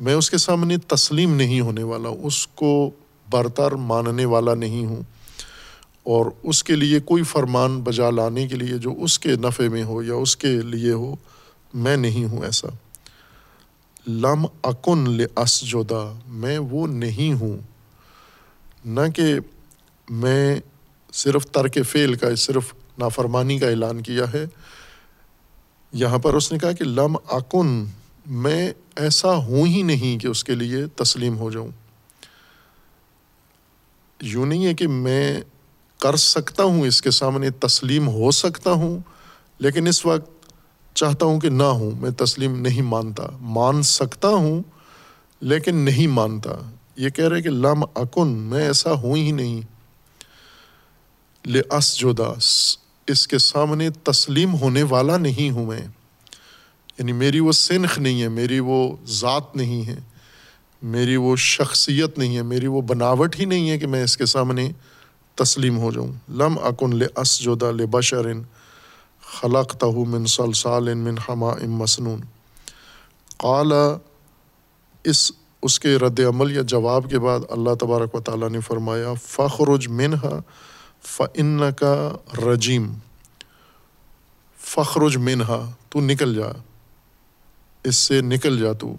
[0.02, 2.90] میں اس کے سامنے تسلیم نہیں ہونے والا، اس کو
[3.30, 5.02] برتر ماننے والا نہیں ہوں۔
[6.02, 9.84] اور اس کے لیے کوئی فرمان بجا لانے کے لیے جو اس کے نفع میں
[9.84, 11.16] ہو یا اس کے لیے ہو،
[11.74, 12.68] میں نہیں ہوں ایسا۔
[14.06, 17.56] لم اکن لس جودا میں وہ نہیں ہوں۔
[18.84, 19.34] نہ کہ
[20.10, 20.60] میں
[21.12, 24.44] صرف ترک فعل کا، صرف نافرمانی کا اعلان کیا ہے۔
[25.92, 27.84] یہاں پر اس نے کہا کہ لم اکن
[28.26, 31.68] میں ایسا ہوں ہی نہیں کہ اس کے لیے تسلیم ہو جاؤں۔
[34.20, 35.40] یوں نہیں ہے کہ میں
[35.98, 38.98] کر سکتا ہوں، اس کے سامنے تسلیم ہو سکتا ہوں،
[39.58, 40.30] لیکن اس وقت
[40.94, 44.62] چاہتا ہوں کہ نہ ہوں، میں تسلیم نہیں مانتا۔ مان سکتا ہوں،
[45.40, 49.60] لیکن نہیں مانتا۔ یہ کہہ رہے کہ لم اکن، میں ایسا ہوں ہی نہیں۔
[51.48, 52.32] لس جودا
[53.06, 55.86] اس کے سامنے تسلیم ہونے والا نہیں ہوں میں۔
[57.02, 59.96] یعنی میری وہ سنخ نہیں ہے، میری وہ ذات نہیں ہے،
[60.82, 64.26] میری وہ شخصیت نہیں ہے، میری وہ بناوٹ ہی نہیں ہے کہ میں اس کے
[64.26, 64.70] سامنے
[65.34, 68.42] تسلیم ہو جاؤں۔ لم اکن لس جودا لبشرن
[69.40, 72.20] خلق تہو من سلسال من حما ام مسنون۔
[73.36, 73.98] قالا
[75.04, 79.12] اس اس کے رد عمل یا جواب کے بعد اللہ تبارک و تعالیٰ نے فرمایا،
[79.22, 80.40] فخرج منہا
[81.04, 82.92] فن کا رجیم۔
[84.58, 86.71] فخرج منہا، تو نکل جا۔
[87.84, 88.96] اس سے نکل جا تو۔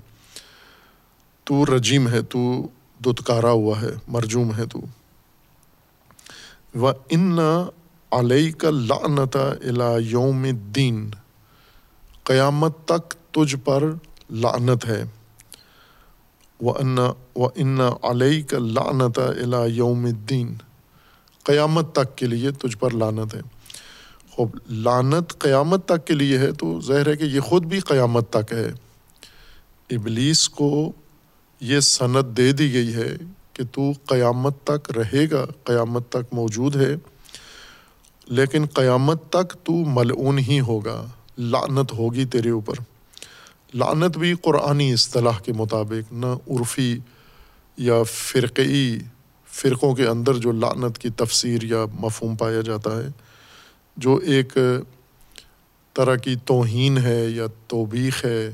[1.43, 2.67] تو رجیم ہے، تو
[3.05, 4.79] دتکارا ہوا ہے، مرجوم ہے تو۔
[6.79, 7.39] و ان
[8.11, 11.09] علیہ کا لعنتا الا یوم دین
[12.23, 13.83] قیامت تک تجھ پر
[14.29, 15.03] لعنت ہے۔
[16.61, 16.97] و ان
[17.35, 20.53] و ان علیہ کا لعنتا الا یوم دین
[21.43, 23.41] قیامت تک کے لیے تجھ پر لانت ہے۔
[24.35, 28.29] خوب لانت قیامت تک کے لیے ہے تو ظاہر ہے کہ یہ خود بھی قیامت
[28.29, 28.71] تک ہے۔
[29.89, 30.91] ابلیس کو
[31.59, 33.17] یہ صنعت دے دی گئی ہے
[33.53, 36.95] کہ تو قیامت تک رہے گا، قیامت تک موجود ہے،
[38.27, 41.05] لیکن قیامت تک تو ملعون ہی ہوگا،
[41.37, 42.73] لعنت ہوگی تیرے اوپر۔
[43.73, 46.97] لعنت بھی قرآنی اصطلاح کے مطابق، نہ عرفی
[47.77, 48.99] یا فرقی
[49.47, 53.07] فرقوں کے اندر جو لعنت کی تفسیر یا مفہوم پایا جاتا ہے۔
[53.97, 54.57] جو ایک
[55.93, 58.51] طرح کی توہین ہے یا توبیخ ہے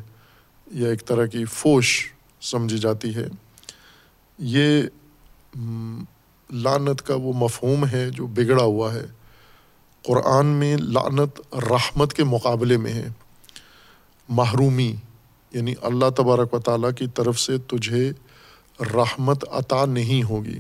[0.72, 3.28] یا ایک طرح کی فوش سمجھی جاتی ہے،
[4.38, 4.82] یہ
[6.50, 9.06] لانت کا وہ مفہوم ہے جو بگڑا ہوا ہے۔
[10.04, 13.08] قرآن میں لانت رحمت کے مقابلے میں ہے۔
[14.30, 14.96] محرومی
[15.52, 18.12] یعنی اللہ تبارک و تعالیٰ کی طرف سے تجھے
[18.94, 20.60] رحمت عطا نہیں ہوگی۔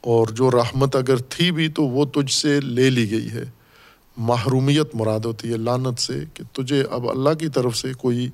[0.00, 3.44] اور جو رحمت اگر تھی بھی تو وہ تجھ سے لے لی گئی ہے۔
[4.16, 8.28] محرومیت مراد ہوتی ہے لانت سے کہ تجھے اب اللہ کی طرف سے کوئی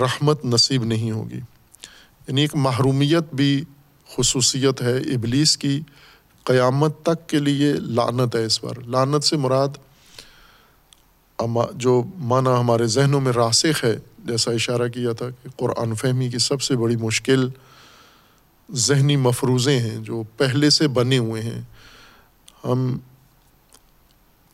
[0.00, 1.40] رحمت نصیب نہیں ہوگی۔
[2.28, 3.64] یعنی ایک محرومیت بھی
[4.16, 5.80] خصوصیت ہے ابلیس کی۔
[6.44, 9.68] قیامت تک کے لیے لانت ہے اس پر۔ لانت سے مراد
[11.74, 16.38] جو معنی ہمارے ذہنوں میں راسخ ہے، جیسا اشارہ کیا تھا کہ قرآن فہمی کی
[16.38, 17.48] سب سے بڑی مشکل
[18.72, 21.62] ذہنی مفروضے ہیں جو پہلے سے بنے ہوئے ہیں۔
[22.64, 22.98] ہم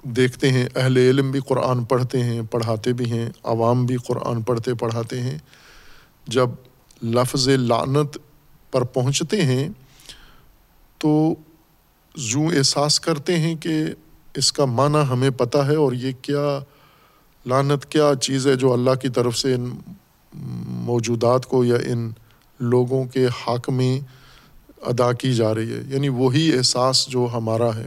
[0.03, 4.75] دیکھتے ہیں، اہل علم بھی قرآن پڑھتے ہیں، پڑھاتے بھی ہیں، عوام بھی قرآن پڑھتے،
[4.75, 5.39] پڑھاتے ہیں۔
[6.27, 6.51] جب
[7.03, 8.19] لفظ لعنت
[8.71, 9.69] پر پہنچتے ہیں
[10.99, 11.35] تو
[12.17, 13.85] یوں احساس کرتے ہیں کہ
[14.35, 16.59] اس کا معنی ہمیں پتہ ہے اور یہ کیا
[17.47, 19.71] لانت کیا چیز ہے جو اللہ کی طرف سے ان
[20.67, 22.11] موجودات کو یا ان
[22.65, 24.01] لوگوں کے حق میں
[24.83, 27.87] ادا کی جا رہی ہے۔ یعنی وہی احساس جو ہمارا ہے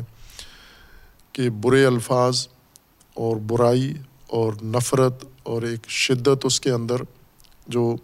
[1.31, 2.47] کہ برے الفاظ
[3.13, 3.93] اور برائی
[4.27, 6.95] اور نفرت اور ایک شدت اس کے اندر
[7.67, 7.95] جو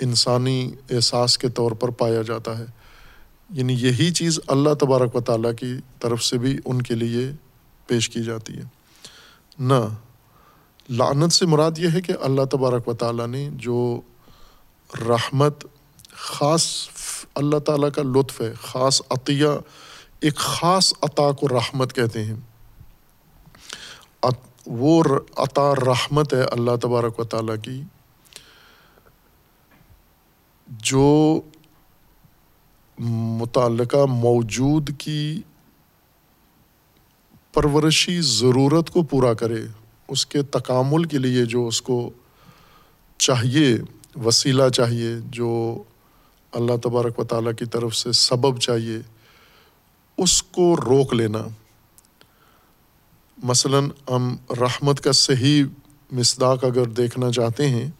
[0.00, 2.66] انسانی احساس کے طور پر پایا جاتا ہے۔
[3.50, 7.30] یعنی یہی چیز اللہ تبارک و تعالیٰ کی طرف سے بھی ان کے لیے
[7.86, 8.62] پیش کی جاتی ہے۔
[9.58, 9.88] نہ،
[10.90, 14.00] لعنت سے مراد یہ ہے کہ اللہ تبارک و تعالیٰ نے جو
[15.08, 15.66] رحمت
[16.26, 16.66] خاص
[17.34, 19.48] اللہ تعالیٰ کا لطف ہے، خاص عطیہ،
[20.20, 22.36] ایک خاص عطا کو رحمت کہتے ہیں۔
[24.66, 25.02] وہ
[25.36, 27.82] عطا رحمت ہے اللہ تبارک و تعالیٰ کی،
[30.68, 31.40] جو
[33.38, 35.42] متعلقہ موجود کی
[37.52, 39.62] پرورشی ضرورت کو پورا کرے،
[40.08, 42.10] اس کے تکامل کے لیے جو اس کو
[43.18, 43.76] چاہیے،
[44.24, 45.82] وسیلہ چاہیے، جو
[46.56, 48.98] اللہ تبارک و تعالیٰ کی طرف سے سبب چاہیے،
[50.18, 51.38] اس کو روک لینا۔
[53.42, 55.64] مثلاً ہم رحمت کا صحیح
[56.12, 57.90] مصداق اگر دیکھنا چاہتے ہیں،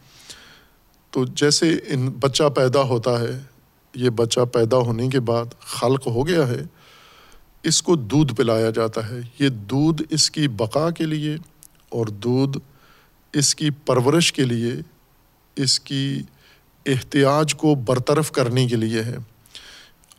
[1.09, 3.39] تو جیسے ان بچہ پیدا ہوتا ہے،
[3.95, 6.61] یہ بچہ پیدا ہونے کے بعد خلق ہو گیا ہے،
[7.63, 11.35] اس کو دودھ پلایا جاتا ہے۔ یہ دودھ اس کی بقا کے لیے
[11.89, 12.57] اور دودھ
[13.33, 14.73] اس کی پرورش کے لیے،
[15.55, 16.21] اس کی
[16.87, 19.17] احتیاج کو برطرف کرنے کے لیے ہے۔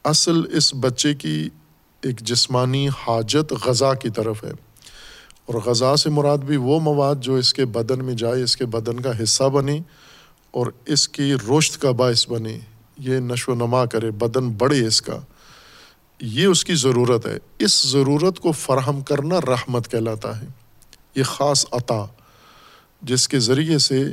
[0.04, 1.48] اصل اس بچے کی
[2.02, 4.50] ایک جسمانی حاجت غذا کی طرف ہے۔
[5.46, 8.66] اور غذا سے مراد بھی وہ مواد جو اس کے بدن میں جائے، اس کے
[8.66, 9.81] بدن کا حصہ بنے
[10.50, 12.59] اور اس کی رشت کا باعث بنے۔
[12.98, 15.18] یہ نشو و نما کرے، بدن بڑھے اس کا۔
[16.20, 20.46] یہ اس کی ضرورت ہے۔ اس ضرورت کو فراہم کرنا رحمت کہلاتا ہے۔
[21.14, 22.04] یہ خاص عطا،
[23.02, 24.04] جس کے ذریعے سے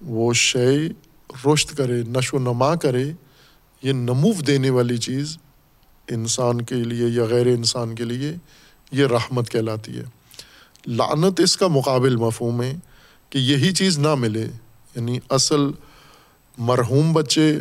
[0.00, 0.78] وہ شے
[1.46, 3.12] رشت کرے، نشو و نما کرے،
[3.82, 5.38] یہ نمو دینے والی چیز
[6.08, 8.34] انسان کے لیے یا غیر انسان کے لیے
[8.92, 10.04] یہ رحمت کہلاتی ہے۔
[10.86, 12.76] لعنت اس کا مقابل مفہوم ہے
[13.30, 14.46] کہ یہی چیز نہ ملے۔
[14.96, 15.60] یعنی اصل
[16.58, 17.58] مرحوم بچے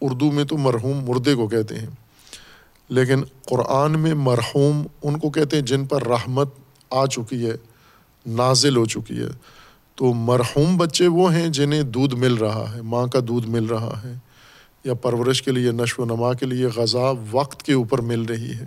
[0.00, 1.86] اردو میں تو مرحوم مردے کو کہتے ہیں،
[2.88, 6.48] لیکن قرآن میں مرحوم ان کو کہتے ہیں جن پر رحمت
[6.90, 7.52] آ چکی ہے،
[8.26, 9.55] نازل ہو چکی ہے۔
[9.96, 14.00] تو مرحوم بچے وہ ہیں جنہیں دودھ مل رہا ہے، ماں کا دودھ مل رہا
[14.04, 14.14] ہے،
[14.84, 18.52] یا پرورش کے لیے نشو و نما کے لیے غذا وقت کے اوپر مل رہی
[18.52, 18.66] ہے۔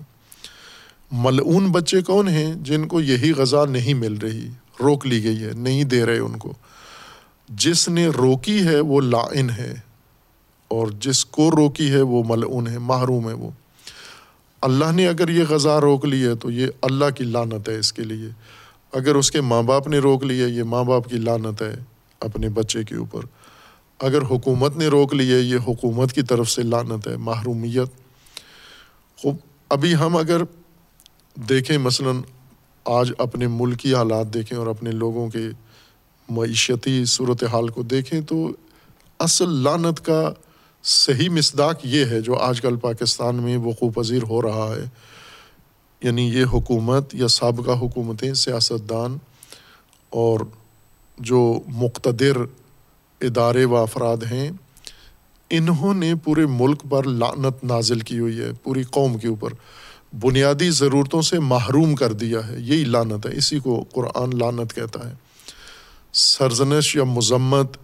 [1.11, 5.51] ملعون بچے کون ہیں جن کو یہی غذا نہیں مل رہی، روک لی گئی ہے،
[5.53, 6.53] نہیں دے رہے ان کو۔
[7.49, 9.73] جس نے روکی ہے وہ لائن ہے،
[10.67, 13.49] اور جس کو روکی ہے وہ ملعون ہے، محروم ہے وہ۔
[14.61, 17.93] اللہ نے اگر یہ غذا روک لی ہے تو یہ اللہ کی لانت ہے اس
[17.93, 18.29] کے لیے۔
[18.91, 21.75] اگر اس کے ماں باپ نے روک لیا، یہ ماں باپ کی لانت ہے
[22.19, 23.21] اپنے بچے کے اوپر۔
[23.99, 27.87] اگر حکومت نے روک لیا، یہ حکومت کی طرف سے لانت ہے، محرومیت۔
[29.17, 29.35] خوب،
[29.69, 30.41] ابھی ہم اگر
[31.35, 32.21] دیکھیں، مثلاً
[32.85, 35.47] آج اپنے ملکی حالات دیکھیں اور اپنے لوگوں کے
[36.29, 38.51] معیشتی صورت حال کو دیکھیں، تو
[39.19, 40.33] اصل لانت کا
[40.83, 44.89] صحیح مصداق یہ ہے جو آج کل پاکستان میں وقوع پذیر ہو رہا ہے۔
[46.01, 49.17] یعنی یہ حکومت یا سابقہ حکومتیں سیاستدان
[50.09, 50.39] اور
[51.17, 52.37] جو مقتدر
[53.21, 54.51] ادارے و افراد ہیں،
[55.49, 59.49] انہوں نے پورے ملک پر لانت نازل کی ہوئی ہے، پوری قوم کے اوپر۔
[60.19, 65.09] بنیادی ضرورتوں سے محروم کر دیا ہے، یہی لانت ہے، اسی کو قرآن لانت کہتا
[65.09, 65.13] ہے۔
[66.13, 67.77] سرزنش یا مذمت،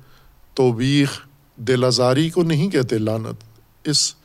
[0.53, 1.21] توبیخ،
[1.55, 3.43] دل آزاری کو نہیں کہتے لانت
[3.87, 4.15] اس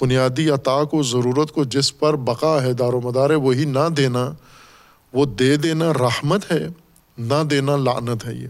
[0.00, 3.88] بنیادی عطا کو، ضرورت کو جس پر بقا ہے، دار و مدار ہے وہی نہ
[3.96, 4.32] دینا،
[5.12, 6.66] وہ دے دینا رحمت ہے،
[7.18, 8.48] نہ دینا لانت ہے یہ۔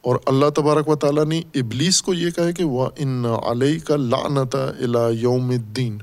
[0.00, 3.96] اور اللہ تبارک و تعالیٰ نے ابلیس کو یہ کہا کہ وہ ان علیہ کا
[3.96, 5.98] لانت الا یوم الدین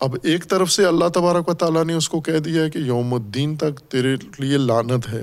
[0.00, 2.78] اب ایک طرف سے اللہ تبارک و تعالیٰ نے اس کو کہہ دیا ہے کہ
[2.78, 5.22] یوم الدین تک تیرے لیے لانت ہے،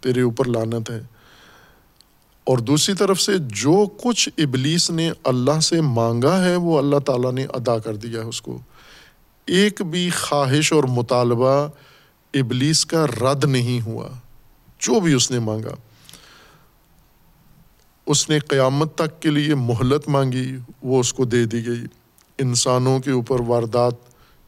[0.00, 1.00] تیرے اوپر لانت ہے۔
[2.44, 7.32] اور دوسری طرف سے جو کچھ ابلیس نے اللہ سے مانگا ہے، وہ اللہ تعالیٰ
[7.32, 8.58] نے ادا کر دیا ہے اس کو۔
[9.46, 11.68] ایک بھی خواہش اور مطالبہ
[12.34, 14.08] ابلیس کا رد نہیں ہوا،
[14.78, 15.74] جو بھی اس نے مانگا۔
[18.06, 21.84] اس نے قیامت تک کے لیے مہلت مانگی، وہ اس کو دے دی گئی۔
[22.38, 23.94] انسانوں کے اوپر واردات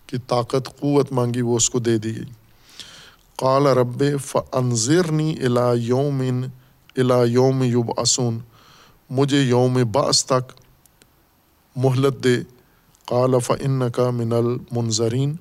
[0.06, 2.32] کی طاقت، قوت مانگی، وہ اس کو دے دی گئی۔
[3.36, 6.44] قال رب فنظرنی الا یومن
[6.96, 8.38] الا یوم یوب اسون
[9.10, 10.52] مجھے یوم باس تک
[11.76, 12.36] مہلت دے۔
[13.04, 15.36] قال فن کا من المنظرین۔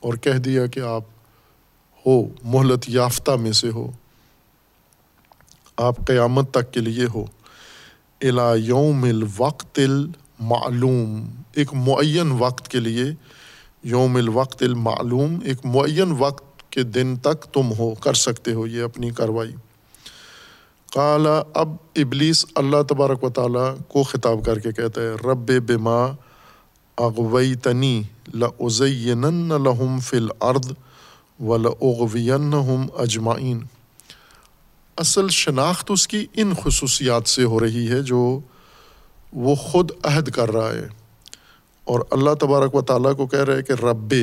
[0.00, 1.02] اور کہہ دیا کہ آپ
[2.06, 3.90] ہو، مہلت یافتہ میں سے ہو۔
[5.76, 7.24] آپ قیامت تک کے لیے ہو۔
[8.20, 13.04] الا یوم الوقت المعلوم، ایک معین وقت کے لیے۔
[13.82, 18.82] یوم الوقت المعلوم، ایک معین وقت کے دن تک تم ہو، کر سکتے ہو یہ
[18.82, 19.54] اپنی کاروائی۔
[20.94, 26.04] کالا اب ابلیس اللہ تبارک و تعالیٰ کو خطاب کر کے کہتا ہے، رب بما
[26.96, 28.02] اغوئی تنی
[28.34, 30.72] لزین لہم فل ارد
[31.40, 32.54] و لغوین
[32.96, 33.60] اجمائین
[34.96, 38.40] اصل شناخت اس کی ان خصوصیات سے ہو رہی ہے جو
[39.32, 40.88] وہ خود عہد کر رہا ہے۔
[41.84, 44.14] اور اللہ تبارک و تعالیٰ کو کہہ رہا ہے کہ، رب،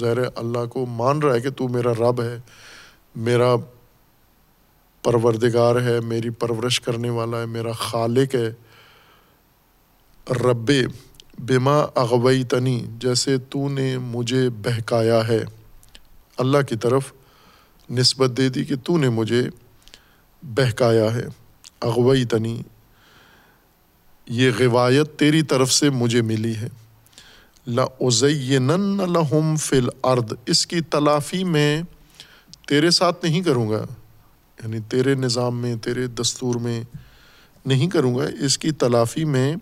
[0.00, 2.38] ظاہر اللہ کو مان رہا ہے کہ تو میرا رب ہے،
[3.16, 3.54] میرا
[5.04, 8.52] پروردگار ہے، میری پرورش کرنے والا ہے، میرا خالق ہے۔
[10.30, 10.72] رب،
[11.38, 15.44] بما اغوئی تنی جیسے تو نے مجھے بہکایا ہے۔
[16.36, 17.12] اللہ کی طرف
[17.90, 19.42] نسبت دے دی کہ تو نے مجھے
[20.42, 21.26] بہکایا ہے۔
[21.80, 22.62] اغوئی تنی
[24.26, 26.68] یہ روایت تیری طرف سے مجھے ملی ہے۔
[27.66, 31.82] لَأُزَيِّنَنَّ لَهُمْ فِي الْأَرْضِ، اس کی تلافی میں
[32.68, 33.84] تیرے ساتھ نہیں کروں گا۔
[34.62, 36.82] یعنی تیرے نظام میں، تیرے دستور میں
[37.66, 39.56] نہیں کروں گا، اس کی تلافی میں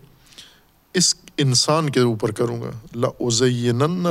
[0.93, 4.09] اس انسان کے اوپر کروں گا۔ لَأُزَيِّنَنَّ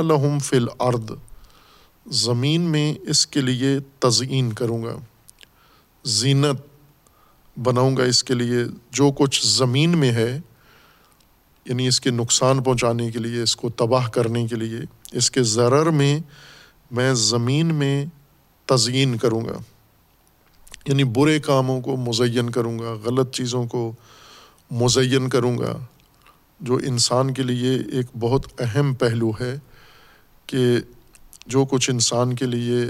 [20.87, 23.93] یعنی برے کاموں کو مزین کروں گا، غلط چیزوں کو
[24.71, 25.77] مزین کروں گا،
[26.59, 29.59] جو انسان کے لیے ایک بہت اہم پہلو ہے
[30.47, 30.77] کہ
[31.47, 32.85] جو کچھ انسان کے لیے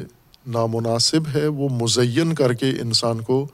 [0.48, 3.48] نامناسب ہے، وہ مزین کر کے انسان کو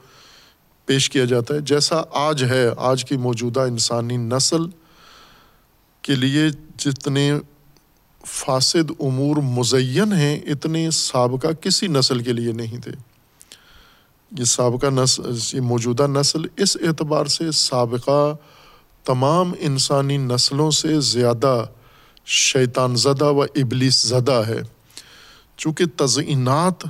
[0.86, 4.62] پیش کیا جاتا ہے۔ جیسا آج ہے، آج کی موجودہ انسانی نسل
[6.02, 6.48] کے لیے
[6.78, 7.32] جتنے
[8.26, 13.09] فاسد امور مزین ہیں، اتنے سابقہ کسی نسل کے لیے نہیں تھے۔
[14.38, 18.36] یہ سابقہ نسل، یہ موجودہ نسل اس اعتبار سے سابقہ
[19.04, 21.64] تمام انسانی نسلوں سے زیادہ
[22.26, 24.60] شیطان زدہ و ابلیس زدہ ہے۔
[25.56, 26.84] چونکہ تزئینات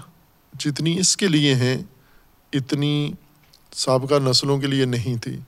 [0.58, 1.82] جتنی اس کے لیے ہیں،
[2.52, 3.12] اتنی
[3.72, 5.38] سابقہ نسلوں کے لیے نہیں تھی۔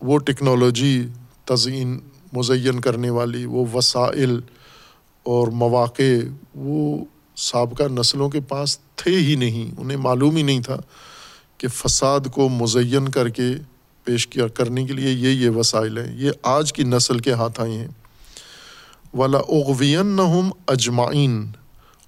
[0.00, 1.06] وہ ٹیکنالوجی
[1.44, 2.00] تزئین،
[2.32, 4.40] مزین کرنے والی، وہ وسائل
[5.22, 6.18] اور مواقع،
[6.54, 7.04] وہ
[7.36, 10.76] سابقہ نسلوں کے پاس تھے ہی نہیں، انہیں معلوم ہی نہیں تھا
[11.58, 13.42] کہ فساد کو مزین کر کے
[14.04, 17.60] پیش کیا، کرنے کے لیے یہ یہ وسائل ہیں، یہ آج کی نسل کے ہاتھ
[17.60, 17.88] آئے ہیں۔
[19.14, 21.50] ولا اغوین نہ اجمائین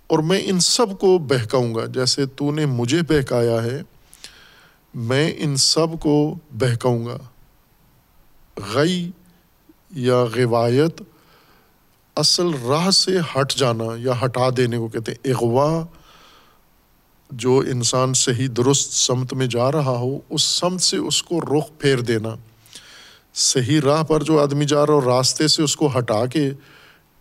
[0.06, 3.82] اور میں ان سب کو بہکاؤں گا، جیسے تو نے مجھے بہکایا ہے،
[4.94, 7.18] میں ان سب کو بہکاؤں گا۔
[8.74, 9.10] غی
[9.90, 11.02] یا روایت
[12.16, 15.84] اصل راہ سے ہٹ جانا یا ہٹا دینے کو کہتے ہیں اغوا،
[17.30, 21.64] جو انسان صحیح درست سمت میں جا رہا ہو، اس سمت سے اس کو رخ
[21.78, 22.34] پھیر دینا۔
[23.34, 26.50] صحیح راہ پر جو آدمی جا رہا ہو، راستے سے اس کو ہٹا کے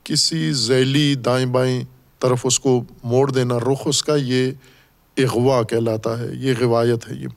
[0.04, 1.84] کسی ذیلی دائیں بائیں
[2.20, 4.52] طرف اس کو موڑ دینا، رخ اس کا یہ
[5.18, 7.28] اغوا کہلاتا ہے، یہ روایت ہے یہ۔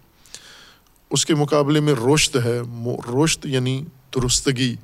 [1.11, 2.61] اس کے مقابلے میں روشت ہے
[3.07, 3.85] روشت یعنی
[4.15, 4.75] درستگی،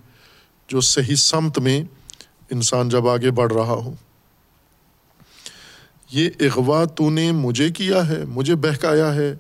[0.68, 1.83] جو صحیح سمت میں
[2.53, 3.94] انسان جب آگے بڑھ رہا ہو۔
[6.12, 9.34] یہ اغوا تو نے مجھے کیا ہے، مجھے بہکایا ہے۔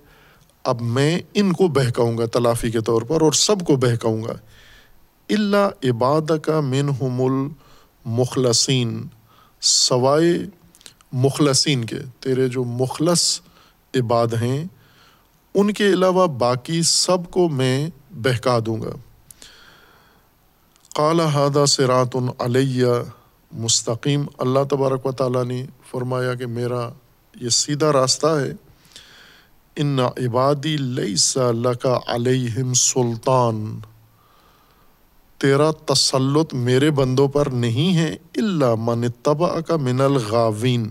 [0.64, 4.32] اب میں ان کو بہکاؤں گا تلافی کے طور پر اور سب کو بہکاؤں گا۔
[5.30, 6.88] اللہ عباد کا من
[8.04, 9.06] مخلصین
[9.60, 10.32] سوائے
[11.12, 13.40] مخلصین کے۔ تیرے جو مخلص
[13.94, 14.64] عباد ہیں،
[15.54, 18.92] ان کے علاوہ باقی سب کو میں بہکا دوں گا۔
[20.94, 22.86] قال ہادہ سرات علیہ
[23.52, 26.88] مستقیم۔ اللہ تبارک و تعالیٰ نے فرمایا کہ میرا
[27.40, 28.52] یہ سیدھا راستہ ہے۔
[29.76, 33.80] ان عبادی لئی لکا علیہم سلطان۔
[35.38, 40.90] تیرا تسلط میرے بندوں پر نہیں ہے اللہ من تبا کا من الغاوین۔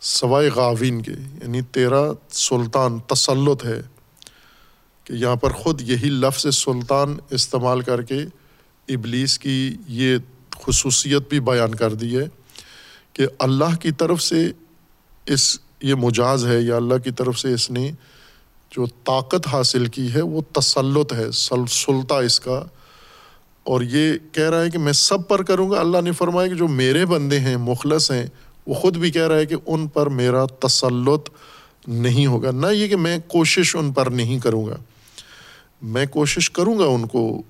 [0.00, 3.82] سوائے غاوین کے یعنی تیرا سلطان، تسلط ہے۔
[5.04, 8.24] کہ یہاں پر خود یہی لفظ سلطان استعمال کر کے
[8.88, 10.16] ابلیس کی یہ
[10.66, 12.28] خصوصیت بھی بیان کر دی ہے
[13.12, 14.52] کہ اللہ کی طرف سے
[15.26, 17.90] اس یہ مجاز ہے یا اللہ کی طرف سے اس نے
[18.70, 22.64] جو طاقت حاصل کی ہے وہ تسلط ہے سلطہ اس کا۔
[23.62, 26.54] اور یہ کہہ رہا ہے کہ میں سب پر کروں گا۔ اللہ نے فرمایا کہ
[26.54, 28.26] جو میرے بندے ہیں، مخلص ہیں،
[28.66, 31.30] وہ خود بھی کہہ رہا ہے کہ ان پر میرا تسلط
[31.86, 34.76] نہیں ہوگا۔ نہ یہ کہ میں کوشش ان پر نہیں کروں گا۔
[35.82, 37.42] میں کوشش کروں گا ان کو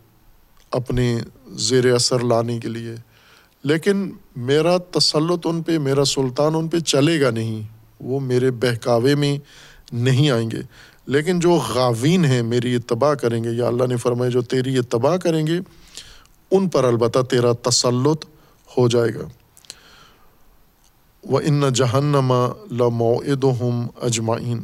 [0.70, 2.94] اپنے زیر اثر لانے کے لیے۔
[3.64, 7.62] لیکن میرا تسلط ان پہ، میرا سلطان ان پہ چلے گا نہیں،
[8.00, 9.38] وہ میرے بہکاوے میں
[9.92, 10.60] نہیں آئیں گے۔
[11.06, 14.74] لیکن جو غاوین ہیں، میری یہ تباہ کریں گے۔ یا اللہ نے فرمایا، جو تیری
[14.74, 15.60] یہ تباہ کریں گے،
[16.50, 18.24] ان پر البتہ تیرا تسلط
[18.76, 19.28] ہو جائے گا۔
[21.24, 24.62] وہ ان جہنما لمعد ہم اجمائین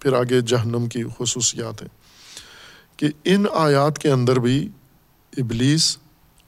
[0.00, 1.88] پھر آگے جہنم کی خصوصیات ہیں۔
[2.96, 4.68] کہ ان آیات کے اندر بھی
[5.38, 5.98] ابلیس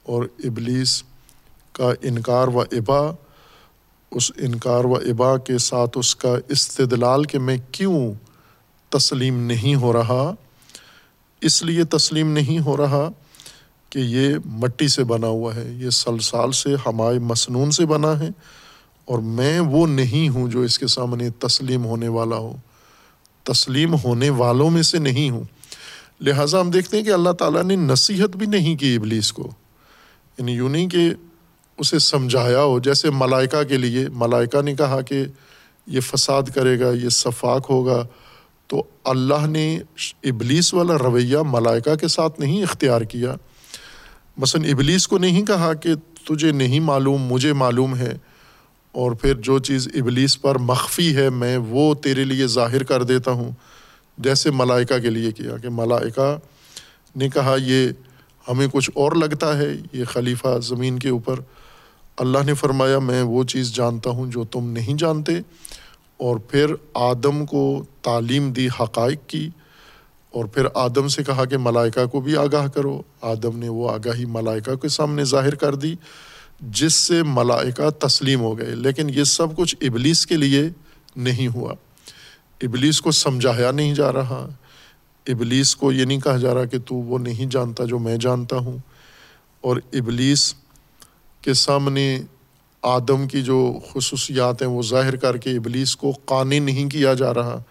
[0.03, 1.03] اور ابلیس
[1.73, 3.15] کا انکار و ابا،
[4.11, 8.13] اس انکار و ابا کے ساتھ اس کا استدلال کہ میں کیوں
[8.89, 10.35] تسلیم نہیں ہو رہا،
[11.41, 13.09] اس لیے تسلیم نہیں ہو رہا
[13.91, 18.29] کہ یہ مٹی سے بنا ہوا ہے، یہ سلسال سے، ہمائے مسنون سے بنا ہے
[19.05, 22.57] اور میں وہ نہیں ہوں جو اس کے سامنے تسلیم ہونے والا ہو۔
[23.43, 25.45] تسلیم ہونے والوں میں سے نہیں ہوں۔
[26.21, 29.51] لہٰذا ہم دیکھتے ہیں کہ اللہ تعالیٰ نے نصیحت بھی نہیں کی ابلیس کو۔
[30.39, 31.11] یعنی یوں نہیں کہ
[31.79, 35.25] اسے سمجھایا ہو، جیسے ملائکہ کے لیے۔ ملائکہ نے کہا کہ
[35.87, 38.07] یہ فساد کرے گا، یہ صفاق ہوگا۔
[38.67, 39.79] تو اللہ نے
[40.23, 43.35] ابلیس والا رویہ ملائکہ کے ساتھ نہیں اختیار کیا۔
[44.37, 45.91] مثلاً ابلیس کو نہیں کہا کہ
[46.29, 48.19] تجھے نہیں معلوم، مجھے معلوم ہے۔
[48.93, 53.31] اور پھر جو چیز ابلیس پر مخفی ہے، میں وہ تیرے لیے ظاہر کر دیتا
[53.31, 53.51] ہوں۔
[54.19, 56.39] جیسے ملائکہ کے لیے کیا کہ ملائکہ
[57.17, 57.89] نے کہا، یہ
[58.49, 61.35] ہمیں کچھ اور لگتا ہے، یہ خلیفہ زمین کے اوپر۔
[62.17, 65.33] اللہ نے فرمایا، میں وہ چیز جانتا ہوں جو تم نہیں جانتے۔
[66.17, 69.49] اور پھر آدم کو تعلیم دی، حقائق کی۔
[70.31, 74.25] اور پھر آدم سے کہا کہ ملائکہ کو بھی آگاہ کرو۔ آدم نے وہ آگاہی
[74.25, 75.95] ملائکہ کے سامنے ظاہر کر دی،
[76.61, 80.63] جس سے ملائکہ تسلیم ہو گئے۔ لیکن یہ سب کچھ ابلیس کے لیے
[81.17, 81.75] نہیں ہوا۔
[82.63, 84.49] ابلیس کو سمجھایا نہیں جا رہا۔
[85.27, 88.57] ابلیس کو یہ نہیں کہا جا رہا کہ تو وہ نہیں جانتا جو میں جانتا
[88.57, 88.79] ہوں۔
[89.61, 90.55] اور ابلیس
[91.43, 92.23] کے سامنے
[92.83, 97.35] آدم کی جو خصوصیات ہیں وہ ظاہر کر کے ابلیس کو قانی نہیں کیا جا
[97.35, 97.63] رہا۔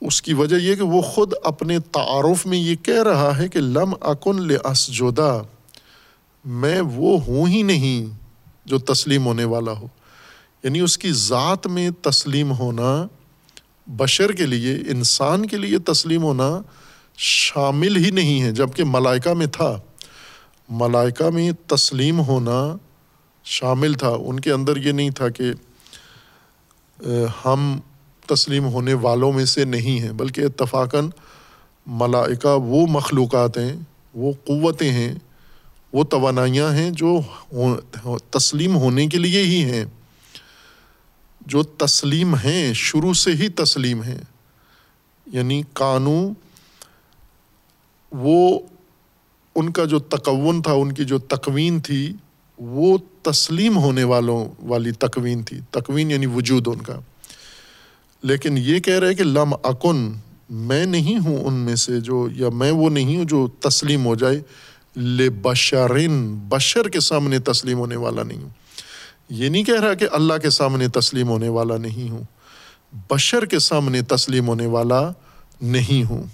[0.00, 3.58] اس کی وجہ یہ کہ وہ خود اپنے تعارف میں یہ کہہ رہا ہے کہ
[3.58, 5.42] لم اکن لسجودہ
[6.44, 8.18] میں وہ ہوں ہی نہیں
[8.64, 9.86] جو تسلیم ہونے والا ہو۔
[10.62, 13.06] یعنی اس کی ذات میں تسلیم ہونا
[13.86, 16.62] بشر کے لیے، انسان کے لیے تسلیم ہونا
[17.16, 19.80] شامل ہی نہیں ہے جبکہ ملائکہ میں تھا۔
[20.68, 22.76] ملائکہ میں تسلیم ہونا
[23.44, 25.52] شامل تھا۔ ان کے اندر یہ نہیں تھا کہ
[27.44, 27.78] ہم
[28.26, 31.10] تسلیم ہونے والوں میں سے نہیں ہیں، بلکہ اتفاقاً
[31.86, 33.76] ملائکہ وہ مخلوقات ہیں،
[34.14, 35.14] وہ قوتیں ہیں،
[35.92, 37.20] وہ توانائیاں ہیں جو
[38.30, 39.84] تسلیم ہونے کے لیے ہی ہیں۔
[41.46, 44.18] جو تسلیم ہیں، شروع سے ہی تسلیم ہیں۔
[45.26, 46.34] یعنی قانون،
[48.12, 48.60] وہ
[49.54, 52.12] ان کا جو تکون تھا، ان کی جو تکوین تھی،
[52.58, 57.00] وہ تسلیم ہونے والوں والی تکوین تھی۔ تکوین یعنی وجود ان کا۔
[58.22, 60.12] لیکن یہ کہہ رہے کہ لم اکن،
[60.50, 64.14] میں نہیں ہوں ان میں سے جو، یا میں وہ نہیں ہوں جو تسلیم ہو
[64.14, 64.42] جائے۔
[64.96, 68.65] لے بشرن بشر کے سامنے تسلیم ہونے والا نہیں ہوں۔
[69.28, 72.22] یہ نہیں کہہ رہا کہ اللہ کے سامنے تسلیم ہونے والا نہیں ہوں۔
[73.10, 75.10] بشر کے سامنے تسلیم ہونے والا
[75.60, 76.24] نہیں ہوں۔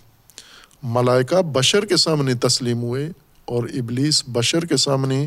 [0.82, 3.10] ملائکہ بشر کے سامنے تسلیم ہوئے
[3.44, 5.26] اور ابلیس بشر کے سامنے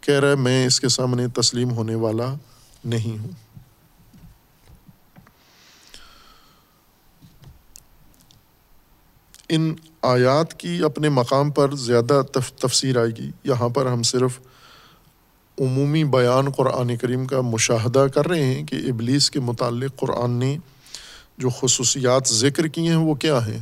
[0.00, 2.34] کہہ رہا ہے، میں اس کے سامنے تسلیم ہونے والا
[2.84, 3.30] نہیں ہوں۔
[9.48, 12.22] ان آیات کی اپنے مقام پر زیادہ
[12.60, 14.40] تفسیر آئے گی۔ یہاں پر ہم صرف
[15.60, 20.58] عمومی بیان قرآن کریم کا مشاہدہ کر رہے ہیں کہ ابلیس کے متعلق قرآن نے
[21.38, 23.58] جو خصوصیات ذکر کی ہیں وہ کیا ہیں؟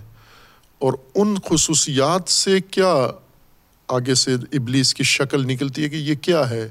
[0.79, 3.11] اور ان خصوصیات سے کیا
[3.89, 6.69] آگے سے ابلیس کی شکل نکلتی ہے کہ یہ کیا ہے؟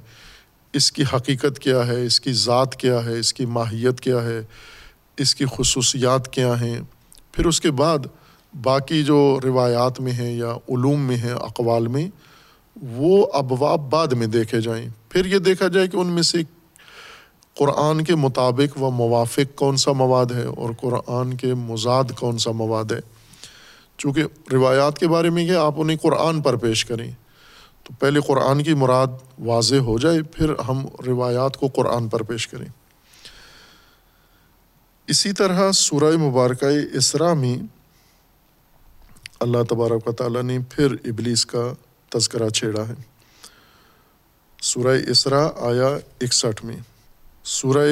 [0.73, 4.41] اس کی حقیقت کیا ہے؟ اس کی ذات کیا ہے؟ اس کی ماہیت کیا ہے؟
[5.17, 6.79] اس کی خصوصیات کیا ہیں؟
[7.31, 7.99] پھر اس کے بعد
[8.61, 12.07] باقی جو روایات میں ہیں یا علوم میں ہیں، اقوال میں
[12.81, 16.37] وہ ابواب بعد میں دیکھے جائیں۔ پھر یہ دیکھا جائے کہ ان میں سے
[17.57, 22.51] قرآن کے مطابق و موافق کون سا مواد ہے اور قرآن کے مزاد کون سا
[22.51, 22.99] مواد ہے۔
[23.97, 27.11] چونکہ روایات کے بارے میں یہ آپ انہیں قرآن پر پیش کریں۔
[27.83, 29.07] تو پہلے قرآن کی مراد
[29.39, 32.67] واضح ہو جائے، پھر ہم روایات کو قرآن پر پیش کریں۔
[35.07, 37.55] اسی طرح سورہ مبارکہ اسرا میں
[39.39, 41.73] اللہ تبارک و تعالیٰ نے پھر ابلیس کا
[42.11, 42.93] تذکرہ چھیڑا ہے۔
[44.61, 45.87] سورہ اسرا آیا
[46.21, 46.77] اکسٹھ میں
[47.43, 47.87] سورہ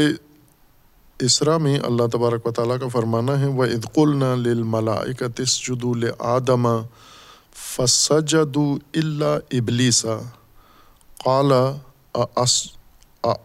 [1.19, 5.93] اسرا میں اللہ تبارک و تعالیٰ کا فرمانا ہے وہ ادقل نہ لل ملاکتس جدو
[6.19, 6.67] آدم
[7.53, 8.57] فسجد
[8.93, 10.17] اللہ ابلیسا
[11.23, 11.63] قالا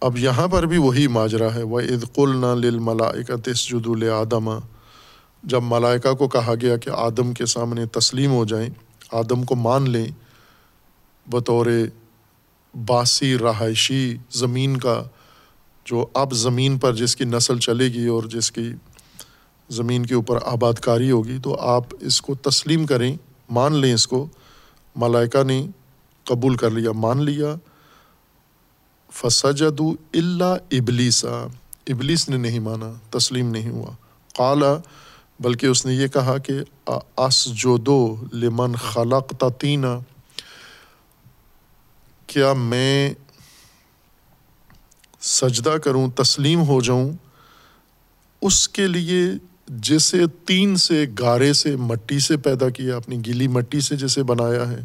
[0.00, 2.46] اب یہاں پر بھی وہی اب یہاں پر بھی وہی ماجرا ہے۔ وہ ادقل نہ
[2.46, 4.08] لل ملائکت جدول
[5.44, 8.68] جب ملائکہ کو کہا گیا کہ آدم کے سامنے تسلیم ہو جائیں،
[9.12, 10.06] آدم کو مان لیں،
[11.30, 11.66] بطور
[12.86, 15.04] باسی رہائشی زمین کا،
[15.84, 18.72] جو اب زمین پر جس کی نسل چلے گی اور جس کی
[19.72, 23.16] زمین کے اوپر آباد کاری ہوگی تو آپ اس کو تسلیم کریں،
[23.50, 24.26] مان لیں اس کو۔
[24.96, 25.66] ملائکہ نے
[26.24, 27.54] قبول کر لیا، مان لیا۔
[29.12, 29.80] فسجد
[30.14, 31.46] اللہ ابلیسا
[31.86, 33.90] ابلیس نے نہیں مانا، تسلیم نہیں ہوا۔
[34.34, 34.74] قالا
[35.40, 39.98] بلکہ اس نے یہ کہا کہ اس جو دو لمن خلق تینہ
[42.26, 43.14] کیا میں
[45.20, 47.12] سجدہ کروں، تسلیم ہو جاؤں؟
[48.42, 49.24] اس کے لیے
[49.68, 54.68] جسے تین سے گارے سے مٹی سے پیدا کیا، اپنی گیلی مٹی سے جسے بنایا
[54.70, 54.80] ہے،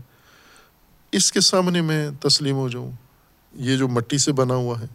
[1.11, 2.91] اس کے سامنے میں تسلیم ہو جاؤں،
[3.55, 4.86] یہ جو مٹی سے بنا ہوا ہے۔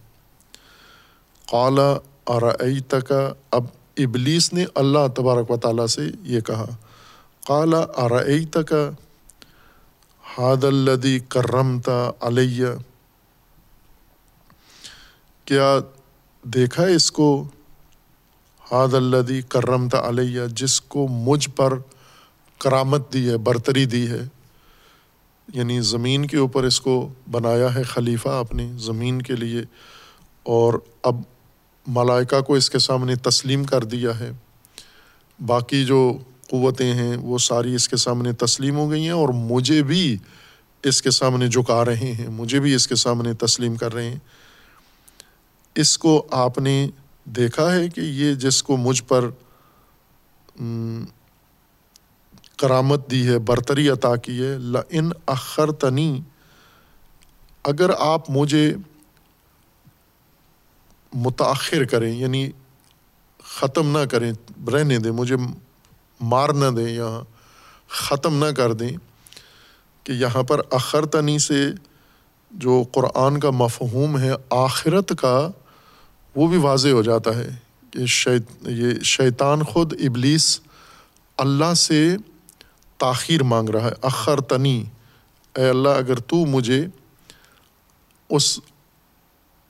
[1.50, 2.42] قالا اور
[3.50, 3.64] اب
[3.96, 6.66] ابلیس نے اللہ تبارک و تعالیٰ سے یہ کہا۔
[7.46, 8.10] قالا اور
[8.50, 8.74] تک
[10.38, 12.66] حاد الدی کرمتا علیہ۔
[15.44, 15.78] کیا
[16.44, 17.48] دیکھا اس کو؟
[18.72, 21.72] حاد الدی کرمتا علیہ جس کو مجھ پر
[22.58, 24.22] کرامت دی ہے، برتری دی ہے۔
[25.54, 29.62] یعنی زمین کے اوپر اس کو بنایا ہے خلیفہ اپنی زمین کے لیے،
[30.42, 31.16] اور اب
[31.86, 34.30] ملائکہ کو اس کے سامنے تسلیم کر دیا ہے۔
[35.46, 36.18] باقی جو
[36.50, 40.16] قوتیں ہیں، وہ ساری اس کے سامنے تسلیم ہو گئی ہیں، اور مجھے بھی
[40.82, 44.18] اس کے سامنے جھکا رہے ہیں۔ مجھے بھی اس کے سامنے تسلیم کر رہے ہیں۔
[45.74, 46.86] اس کو آپ نے
[47.26, 49.28] دیکھا ہے کہ یہ جس کو مجھ پر
[52.58, 54.54] کرامت دی ہے، برتری عطا کی ہے
[54.90, 56.20] ان اخر تنی
[57.64, 58.74] اگر آپ مجھے
[61.12, 62.50] متاخر کریں یعنی
[63.44, 64.32] ختم نہ کریں،
[64.72, 65.36] رہنے دیں، مجھے
[66.20, 67.08] مار نہ دیں یا
[67.88, 68.90] ختم نہ کر دیں،
[70.06, 71.64] کہ یہاں پر اخر تنی سے
[72.50, 75.36] جو قرآن کا مفہوم ہے، آخرت کا
[76.34, 77.48] وہ بھی واضح ہو جاتا ہے
[77.90, 80.60] کہ شیط، یہ شیطان خود ابلیس
[81.36, 82.16] اللہ سے
[82.98, 84.84] تاخیر مانگ رہا ہے۔ اخر تنی
[85.56, 86.86] اے اللہ، اگر تو مجھے
[88.28, 88.60] اس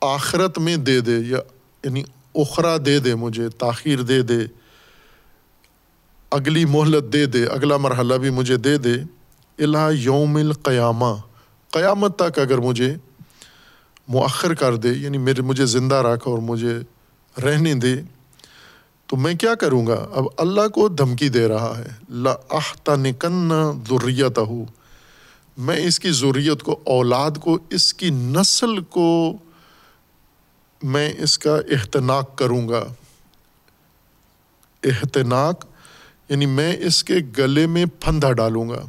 [0.00, 1.38] آخرت میں دے دے یا
[1.84, 2.02] یعنی
[2.34, 4.38] اخرا دے دے مجھے، تاخیر دے دے،
[6.30, 8.94] اگلی مہلت دے دے، اگلا مرحلہ بھی مجھے دے دے،
[9.58, 11.14] الہ یوم القیامہ۔
[11.70, 12.96] قیامت تک اگر مجھے
[14.08, 16.78] مؤخر کر دے یعنی میرے مجھے زندہ رکھ اور مجھے
[17.42, 17.94] رہنے دے،
[19.06, 23.48] تو میں کیا کروں گا؟ اب اللہ کو دھمکی دے رہا ہے۔ لا نکن
[23.88, 24.64] ضروریت ہو
[25.58, 29.36] میں اس کی ضروریت کو، اولاد کو، اس کی نسل کو
[30.82, 32.84] میں اس کا احتناق کروں گا۔
[34.84, 35.64] احتناق
[36.28, 38.84] یعنی میں اس کے گلے میں پھندا ڈالوں گا۔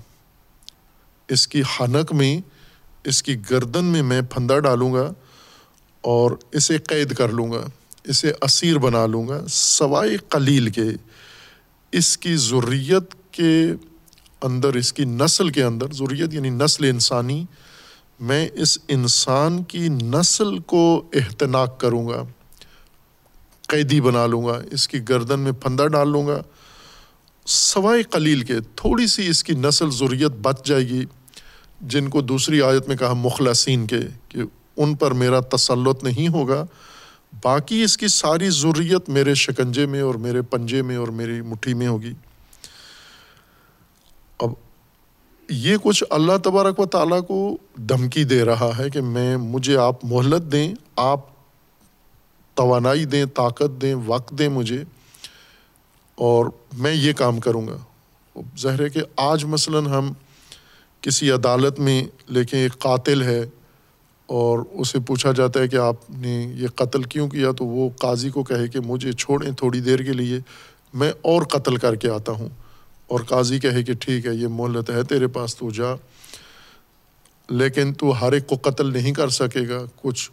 [1.28, 2.53] اس کی حنک میں
[3.04, 5.14] اس کی گردن میں میں پھندا ڈالوں گا
[6.02, 7.66] اور اسے قید کر لوں گا،
[8.04, 10.86] اسے اسیر بنا لوں گا، سوائے قلیل کے
[11.92, 13.66] اس کی ضروریت کے
[14.42, 17.46] اندر، اس کی نسل کے اندر ضروریت یعنی نسل انسانی،
[18.20, 22.24] میں اس انسان کی نسل کو احتناق کروں گا،
[23.68, 26.42] قیدی بنا لوں گا، اس کی گردن میں پھندا ڈال لوں گا۔
[27.46, 31.06] سوائے قلیل کے تھوڑی سی اس کی نسل ضروریت بچ جائے گی۔
[31.88, 34.40] جن کو دوسری آیت میں کہا مخلصین کے، کہ
[34.78, 36.66] ان پر میرا تسلط نہیں ہوگا،
[37.44, 41.74] باقی اس کی ساری ضروریت میرے شکنجے میں اور میرے پنجے میں اور میری مٹھی
[41.74, 42.14] میں ہوگی۔
[44.40, 44.50] اب
[45.50, 50.06] یہ کچھ اللہ تبارک و تعالیٰ کو دھمکی دے رہا ہے کہ میں، مجھے آپ
[50.06, 51.20] مہلت دیں، آپ
[52.56, 54.84] توانائی دیں، طاقت دیں، وقت دیں مجھے،
[56.16, 57.78] اور میں یہ کام کروں گا۔
[58.58, 60.14] ظاہر ہے کہ آج مثلاً ہم
[61.04, 63.46] کسی عدالت میں لیکن ایک قاتل ہے
[64.26, 68.30] اور اسے پوچھا جاتا ہے کہ آپ نے یہ قتل کیوں کیا تو وہ قاضی
[68.30, 70.40] کو کہے کہ مجھے چھوڑیں تھوڑی دیر کے لیے،
[70.94, 72.50] میں اور قتل کر کے آتا ہوں۔
[73.08, 75.96] اور قاضی کہے کہ ٹھیک ہے، یہ مہلت ہے، تیرے پاس تو جا۔
[77.50, 80.32] لیکن تو ہر ایک کو قتل نہیں کر سکے گا۔ کچھ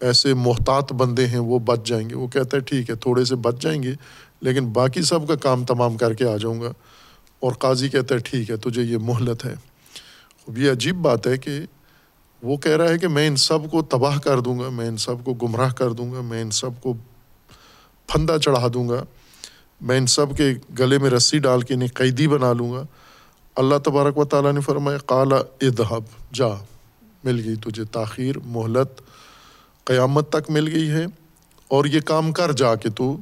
[0.00, 3.36] ایسے محتاط بندے ہیں، وہ بچ جائیں گے۔ وہ کہتا ہے ٹھیک ہے، تھوڑے سے
[3.36, 3.92] بچ جائیں گے،
[4.40, 6.72] لیکن باقی سب کا کام تمام کر کے آ جاؤں گا۔
[7.40, 9.54] اور قاضی کہتا ہے ٹھیک ہے، تجھے یہ مہلت ہے۔
[10.48, 11.58] اب یہ عجیب بات ہے کہ
[12.42, 14.96] وہ کہہ رہا ہے کہ میں ان سب کو تباہ کر دوں گا، میں ان
[14.96, 16.92] سب کو گمراہ کر دوں گا، میں ان سب کو
[18.08, 19.02] پھندا چڑھا دوں گا،
[19.80, 22.82] میں ان سب کے گلے میں رسی ڈال کے انہیں قیدی بنا لوں گا۔
[23.56, 26.48] اللہ تبارک و تعالیٰ نے فرمایا کالا ادہب جا،
[27.24, 29.00] مل گئی تجھے، تاخیر، مہلت،
[29.86, 31.04] قیامت تک مل گئی ہے،
[31.70, 33.16] اور یہ کام کر جا کے تو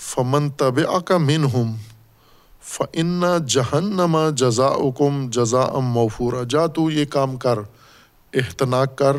[0.00, 1.74] فمن طب کا من ہم
[2.66, 7.58] فن جہنما جزا اکم جزا ام موفورا۔ جا تو یہ کام کر
[8.34, 9.16] احتناق کر،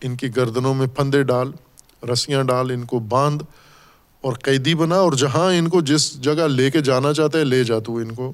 [0.00, 1.52] ان کی گردنوں میں پھندے ڈال،
[2.12, 3.44] رسیاں ڈال، ان کو باندھ
[4.20, 7.64] اور قیدی بنا اور جہاں ان کو جس جگہ لے کے جانا چاہتا ہے لے
[7.64, 8.32] جا تو ان کو۔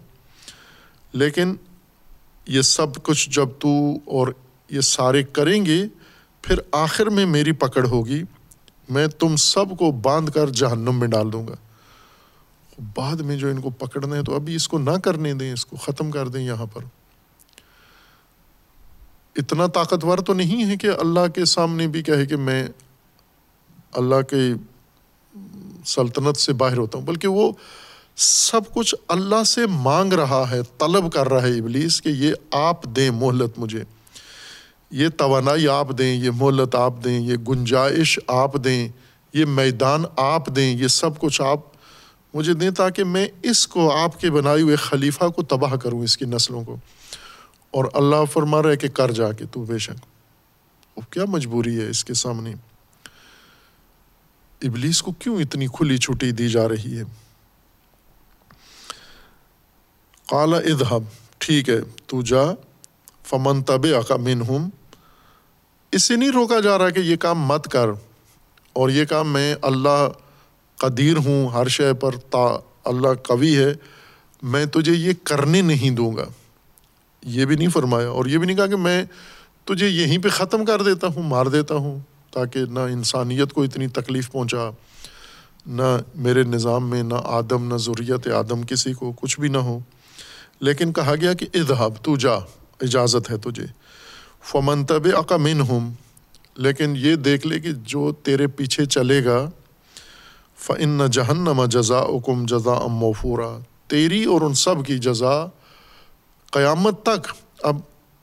[1.12, 1.54] لیکن
[2.46, 3.68] یہ سب کچھ جب تو
[4.04, 4.28] اور
[4.70, 5.84] یہ سارے کریں گے،
[6.42, 8.22] پھر آخر میں میری پکڑ ہوگی۔
[8.88, 11.54] میں تم سب کو باندھ کر جہنم میں ڈال دوں گا۔
[12.94, 15.66] بعد میں جو ان کو پکڑنا ہے تو ابھی اس کو نہ کرنے دیں، اس
[15.66, 16.80] کو ختم کر دیں یہاں پر۔
[19.36, 22.68] اتنا طاقتور تو نہیں ہے کہ اللہ کے سامنے بھی کہے کہ میں
[23.92, 24.52] اللہ کے
[25.86, 27.52] سلطنت سے باہر ہوتا ہوں، بلکہ وہ
[28.16, 32.84] سب کچھ اللہ سے مانگ رہا ہے، طلب کر رہا ہے ابلیس کہ یہ آپ
[32.84, 33.84] دیں مہلت مجھے۔
[34.90, 38.88] یہ توانائی آپ دیں، یہ مہلت آپ دیں، یہ گنجائش آپ دیں،
[39.32, 41.73] یہ میدان آپ دیں، یہ سب کچھ آپ
[42.34, 46.16] مجھے دیں تاکہ میں اس کو آپ کے بنائے ہوئے خلیفہ کو تباہ کروں اس
[46.16, 46.76] کی نسلوں کو۔
[47.70, 50.06] اور اللہ فرما رہے کہ کر جا کے تو بے شک۔
[51.10, 52.54] کیا مجبوری ہے اس کے سامنے۔
[54.62, 57.02] ابلیس کو کیوں اتنی کھلی چھٹی دی جا رہی ہے؟
[60.28, 61.02] کالا ادہب
[61.38, 62.42] ٹھیک ہے، تو جا،
[63.24, 64.70] فمن طب من ہوں
[65.92, 67.88] اس سے نہیں روکا جا رہا کہ یہ کام مت کر۔
[68.72, 70.08] اور یہ کام میں اللہ
[70.84, 73.74] قدیر ہوں، ہر شے پر تا اللہ قوی ہے،
[74.42, 76.24] میں تجھے یہ کرنے نہیں دوں گا۔
[77.22, 79.04] یہ بھی نہیں فرمایا، اور یہ بھی نہیں کہا کہ میں
[79.64, 81.98] تجھے یہیں پہ ختم کر دیتا ہوں، مار دیتا ہوں،
[82.30, 84.70] تاکہ نہ انسانیت کو اتنی تکلیف پہنچا،
[85.66, 89.78] نہ میرے نظام میں، نہ آدم، نہ ضروریت آدم کسی کو کچھ بھی نہ ہو۔
[90.60, 92.34] لیکن کہا گیا کہ ادہب تو جا،
[92.80, 93.66] اجازت ہے تجھے۔
[94.42, 95.92] فمن طب عقمن ہوں
[96.56, 99.50] لیکن یہ دیکھ لے کہ جو تیرے پیچھے چلے گا
[100.66, 105.46] فن جہنم جزا اکم جزا ام موفورا۔ تیری اور ان سب کی جزا
[106.52, 107.76] قیامت تک۔ اب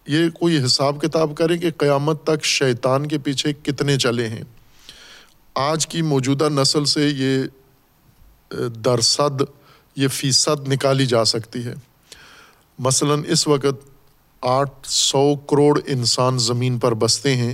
[0.08, 4.44] یہ کوئی حساب کتاب کرے کہ قیامت تک شیطان کے پیچھے کتنے چلے ہیں۔
[5.56, 7.44] آج کی موجودہ نسل سے یہ
[8.70, 9.42] درصد
[9.96, 11.74] یہ فیصد نکالی جا سکتی ہے۔
[12.80, 13.90] مثلاً اس وقت
[14.42, 17.54] آٹھ سو کروڑ انسان زمین پر بستے ہیں۔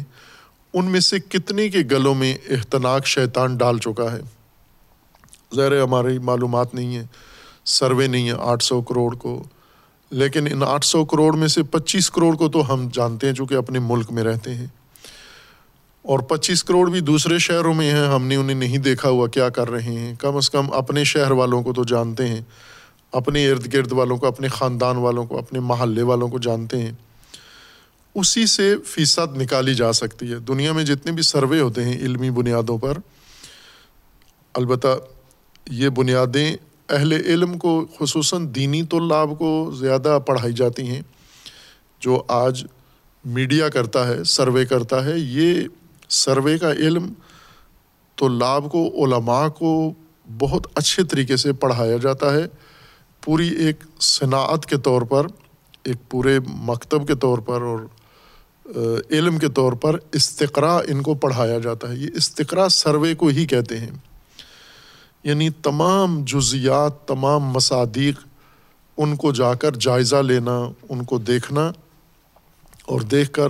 [0.73, 4.36] ان میں سے کتنے کے گلوں میں احتناق شیطان ڈال چکا ہے۔
[5.55, 7.05] ظاہر ہماری معلومات نہیں ہے،
[7.65, 9.43] سروے نہیں ہے آٹھ سو کروڑ کو۔
[10.11, 13.55] لیکن ان آٹھ سو کروڑ میں سے پچیس کروڑ کو تو ہم جانتے ہیں چونکہ
[13.55, 14.65] اپنے ملک میں رہتے ہیں۔
[16.01, 19.49] اور پچیس کروڑ بھی دوسرے شہروں میں ہیں، ہم نے انہیں نہیں دیکھا ہوا کیا
[19.49, 22.41] کر رہے ہیں۔ کم از کم اپنے شہر والوں کو تو جانتے ہیں،
[23.11, 26.91] اپنے ارد گرد والوں کو، اپنے خاندان والوں کو، اپنے محلے والوں کو جانتے ہیں۔
[28.15, 32.31] اسی سے فیصد نکالی جا سکتی ہے۔ دنیا میں جتنے بھی سروے ہوتے ہیں علمی
[32.31, 32.97] بنیادوں پر،
[34.53, 34.87] البتہ
[35.71, 36.55] یہ بنیادیں
[36.89, 41.01] اہل علم کو خصوصاً دینی طلاب کو زیادہ پڑھائی جاتی ہیں،
[41.99, 42.65] جو آج
[43.25, 45.67] میڈیا کرتا ہے، سروے کرتا ہے۔ یہ
[46.09, 47.13] سروے کا علم
[48.17, 49.93] طلاب کو، علماء کو
[50.37, 52.45] بہت اچھے طریقے سے پڑھایا جاتا ہے۔
[53.25, 55.27] پوری ایک صنعت کے طور پر،
[55.83, 57.79] ایک پورے مکتب کے طور پر اور
[59.11, 63.45] علم کے طور پر استقرا ان کو پڑھایا جاتا ہے۔ یہ استقرا سروے کو ہی
[63.45, 63.91] کہتے ہیں۔
[65.27, 68.19] یعنی تمام جزیات تمام مصادیق
[68.97, 71.71] ان کو جا کر جائزہ لینا، ان کو دیکھنا
[72.85, 73.47] اور دیکھ کر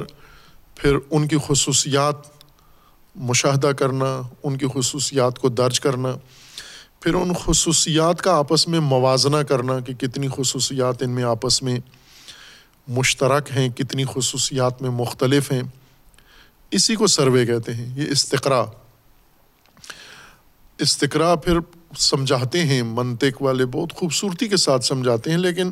[0.75, 2.15] پھر ان کی خصوصیات
[3.15, 6.15] مشاہدہ کرنا، ان کی خصوصیات کو درج کرنا،
[6.99, 11.79] پھر ان خصوصیات کا آپس میں موازنہ کرنا کہ کتنی خصوصیات ان میں آپس میں
[12.87, 15.63] مشترک ہیں، کتنی خصوصیات میں مختلف ہیں۔
[16.71, 18.65] اسی کو سروے کہتے ہیں، یہ استقرا۔
[20.79, 21.57] استقرا پھر
[21.97, 25.71] سمجھاتے ہیں، منطق والے بہت خوبصورتی کے ساتھ سمجھاتے ہیں، لیکن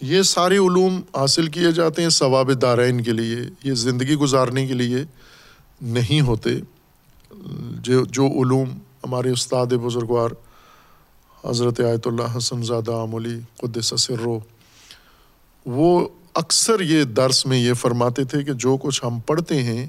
[0.00, 4.74] یہ سارے علوم حاصل کیے جاتے ہیں ثواب دارین کے لیے، یہ زندگی گزارنے کے
[4.74, 4.96] لیے
[5.80, 6.50] نہیں ہوتے۔
[7.80, 8.70] جو جو علوم
[9.04, 10.30] ہمارے استاد بزرگوار
[11.44, 14.38] حضرت آیت اللہ حسن زادہ عملی قدس سرو
[15.66, 19.86] وہ اکثر یہ درس میں یہ فرماتے تھے کہ جو کچھ ہم پڑھتے ہیں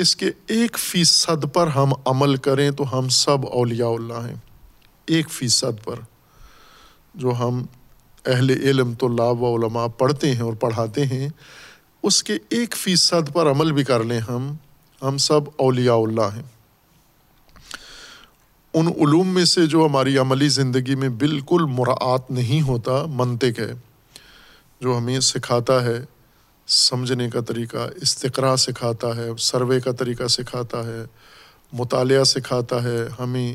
[0.00, 4.36] اس کے ایک فیصد پر ہم عمل کریں تو ہم سب اولیاء اللہ ہیں۔
[5.06, 6.00] ایک فیصد پر
[7.14, 7.64] جو ہم
[8.26, 11.28] اہل علم تو لاب و علماء پڑھتے ہیں اور پڑھاتے ہیں،
[12.02, 14.52] اس کے ایک فیصد پر عمل بھی کر لیں ہم
[15.02, 16.42] ہم سب اولیاء اللہ ہیں۔
[18.74, 23.72] ان علوم میں سے جو ہماری عملی زندگی میں بالکل مراعات نہیں ہوتا، منطق ہے،
[24.80, 26.04] جو ہمیں سکھاتا ہے
[26.70, 31.04] سمجھنے کا طریقہ استقرا سکھاتا ہے، سروے کا طریقہ سکھاتا ہے،
[31.72, 33.54] مطالعہ سکھاتا ہے۔ ہمیں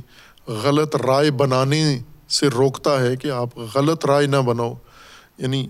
[0.49, 1.99] غلط رائے بنانے
[2.29, 4.73] سے روکتا ہے کہ آپ غلط رائے نہ بناؤ۔
[5.37, 5.67] یعنی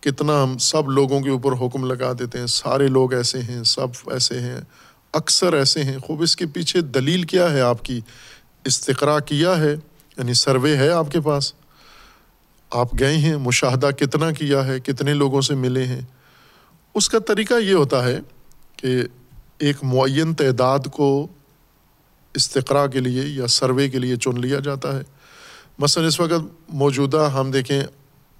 [0.00, 3.86] کتنا ہم سب لوگوں کے اوپر حکم لگا دیتے ہیں، سارے لوگ ایسے ہیں، سب
[4.06, 4.60] ایسے ہیں،
[5.12, 8.00] اکثر ایسے ہیں۔ خوب، اس کے پیچھے دلیل کیا ہے آپ کی؟
[8.64, 9.72] استقرا کیا ہے؟
[10.16, 11.52] یعنی سروے ہے آپ کے پاس۔
[12.70, 16.00] آپ گئے ہیں، مشاہدہ کتنا کیا ہے؟ کتنے لوگوں سے ملے ہیں؟
[16.94, 18.20] اس کا طریقہ یہ ہوتا ہے
[18.76, 19.02] کہ
[19.58, 21.26] ایک معین تعداد کو
[22.34, 25.02] استقرا کے لیے یا سروے کے لیے چن لیا جاتا ہے۔
[25.78, 27.82] مثلاً اس وقت موجودہ ہم دیکھیں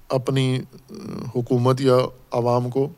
[0.09, 0.59] اپنی
[1.35, 1.97] حکومت یا
[2.31, 2.89] عوام کو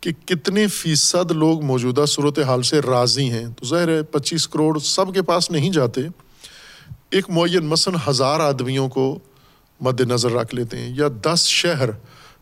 [0.00, 4.78] کہ کتنے فیصد لوگ موجودہ صورت حال سے راضی ہیں۔ تو ظاہر ہے پچیس کروڑ
[4.78, 6.00] سب کے پاس نہیں جاتے۔
[7.10, 9.18] ایک معین مثلاً ہزار آدمیوں کو
[9.80, 11.90] مد نظر رکھ لیتے ہیں یا دس شہر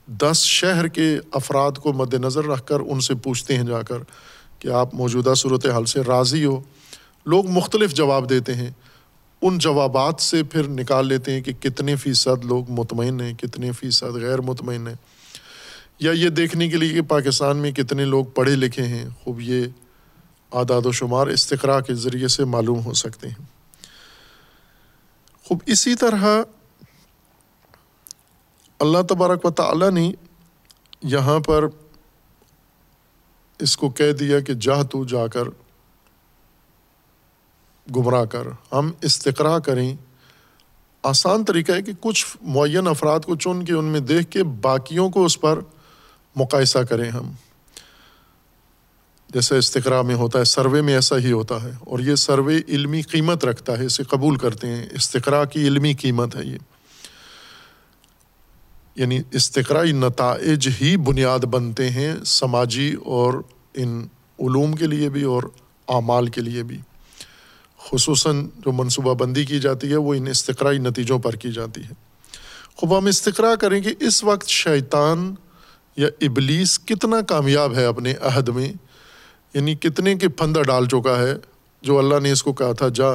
[0.09, 3.97] دس شہر کے افراد کو مد نظر رکھ کر ان سے پوچھتے ہیں جا کر
[4.59, 6.61] کہ آپ موجودہ صورت حال سے راضی ہو۔
[7.27, 8.71] لوگ مختلف جواب دیتے ہیں۔
[9.43, 14.15] ان جوابات سے پھر نکال لیتے ہیں کہ کتنے فیصد لوگ مطمئن ہیں، کتنے فیصد
[14.15, 14.95] غیر مطمئن ہیں۔
[16.01, 19.65] یا یہ دیکھنے کے لیے کہ پاکستان میں کتنے لوگ پڑھے لکھے ہیں۔ خوب یہ
[20.53, 23.45] اعداد و شمار استقرا کے ذریعے سے معلوم ہو سکتے ہیں۔
[25.45, 26.43] خوب اسی طرح
[28.79, 30.13] اللہ تبارک و تعالیٰ نے
[31.03, 31.65] یہاں پر
[33.59, 35.45] اس کو کہہ دیا کہ جا تو جا کر
[37.97, 39.97] گمراہ کر۔ ہم استقرا کریں۔
[41.03, 45.11] آسان طریقہ ہے کہ کچھ معین افراد کو چن کے ان میں دیکھ کے باقیوں
[45.11, 45.59] کو اس پر
[46.37, 47.33] مقاصہ کریں ہم۔
[49.29, 53.03] جیسے استقرا میں ہوتا ہے، سروے میں ایسا ہی ہوتا ہے۔ اور یہ سروے علمی
[53.03, 56.59] قیمت رکھتا ہے، اسے قبول کرتے ہیں۔ استقرا کی علمی قیمت ہے یہ۔
[58.99, 63.35] یعنی استقرائی نتائج ہی بنیاد بنتے ہیں سماجی اور
[63.75, 64.07] ان
[64.39, 65.43] علوم کے لیے بھی اور
[65.89, 66.79] اعمال کے لیے بھی۔
[67.91, 71.93] خصوصاً جو منصوبہ بندی کی جاتی ہے وہ ان استقرائی نتیجوں پر کی جاتی ہے۔
[72.77, 75.35] خوب ہم استقرا کریں کہ اس وقت شیطان
[75.97, 78.73] یا ابلیس کتنا کامیاب ہے اپنے عہد میں۔
[79.55, 81.35] یعنی کتنے کے پھندہ ڈال چکا ہے۔
[81.83, 83.11] جو اللہ نے اس کو کہا تھا، جا۔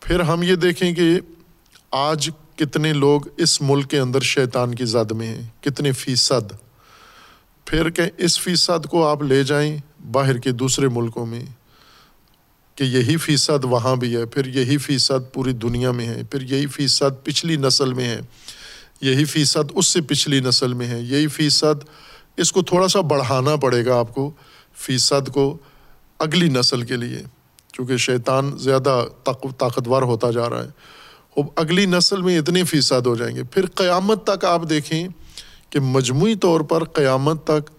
[0.00, 1.20] پھر ہم یہ دیکھیں کہ
[1.90, 6.52] آج کتنے لوگ اس ملک کے اندر شیطان کی زد میں ہیں؟ کتنے فیصد؟
[7.66, 9.76] پھر کہ اس فیصد کو آپ لے جائیں
[10.12, 11.44] باہر کے دوسرے ملکوں میں،
[12.74, 16.66] کہ یہی فیصد وہاں بھی ہے، پھر یہی فیصد پوری دنیا میں ہے، پھر یہی
[16.66, 18.20] فیصد پچھلی نسل میں ہے،
[19.00, 21.84] یہی فیصد اس سے پچھلی نسل میں ہے، یہی فیصد
[22.36, 24.30] اس کو تھوڑا سا بڑھانا پڑے گا آپ کو
[24.74, 25.56] فیصد کو
[26.18, 27.22] اگلی نسل کے لیے،
[27.72, 30.95] چونکہ شیطان زیادہ طاقتور ہوتا جا رہا ہے۔
[31.56, 35.08] اگلی نسل میں اتنے فیصد ہو جائیں گے۔ پھر قیامت تک آپ دیکھیں
[35.70, 37.70] کہ مجموعی طور پر قیامت تک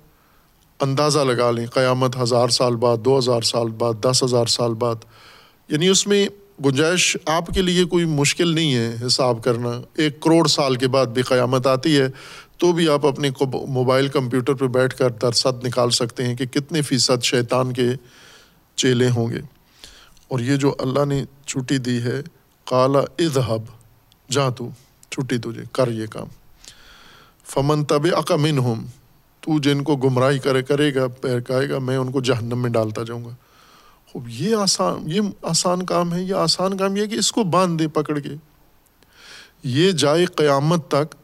[0.80, 4.96] اندازہ لگا لیں۔ قیامت ہزار سال بعد، دو ہزار سال بعد، دس ہزار سال بعد۔
[5.68, 6.28] یعنی اس میں
[6.66, 11.06] گنجائش آپ کے لیے کوئی مشکل نہیں ہے حساب کرنا۔ ایک کروڑ سال کے بعد
[11.06, 12.08] بھی قیامت آتی ہے
[12.58, 13.30] تو بھی آپ اپنے
[13.68, 17.88] موبائل، کمپیوٹر پہ بیٹھ کر درصد نکال سکتے ہیں کہ کتنے فیصد شیطان کے
[18.76, 19.40] چیلے ہوں گے۔
[20.28, 22.22] اور یہ جو اللہ نے چھٹی دی ہے
[22.68, 23.64] کالا اذہب
[24.32, 24.70] جا تو،
[25.10, 26.28] چھٹی تجھے، کر یہ کام۔
[27.46, 28.76] فمن طب اکمن ہوں
[29.40, 33.04] تو جن کو گمراہی کرے کرے گا کہے گا، میں ان کو جہنم میں ڈالتا
[33.04, 33.30] جاؤں گا۔
[34.12, 37.84] خوب، یہ آسان یہ آسان کام ہے، یہ آسان کام یہ کہ اس کو باندھ
[37.84, 38.30] دے، پکڑ کے۔
[39.64, 41.16] یہ جائے قیامت تک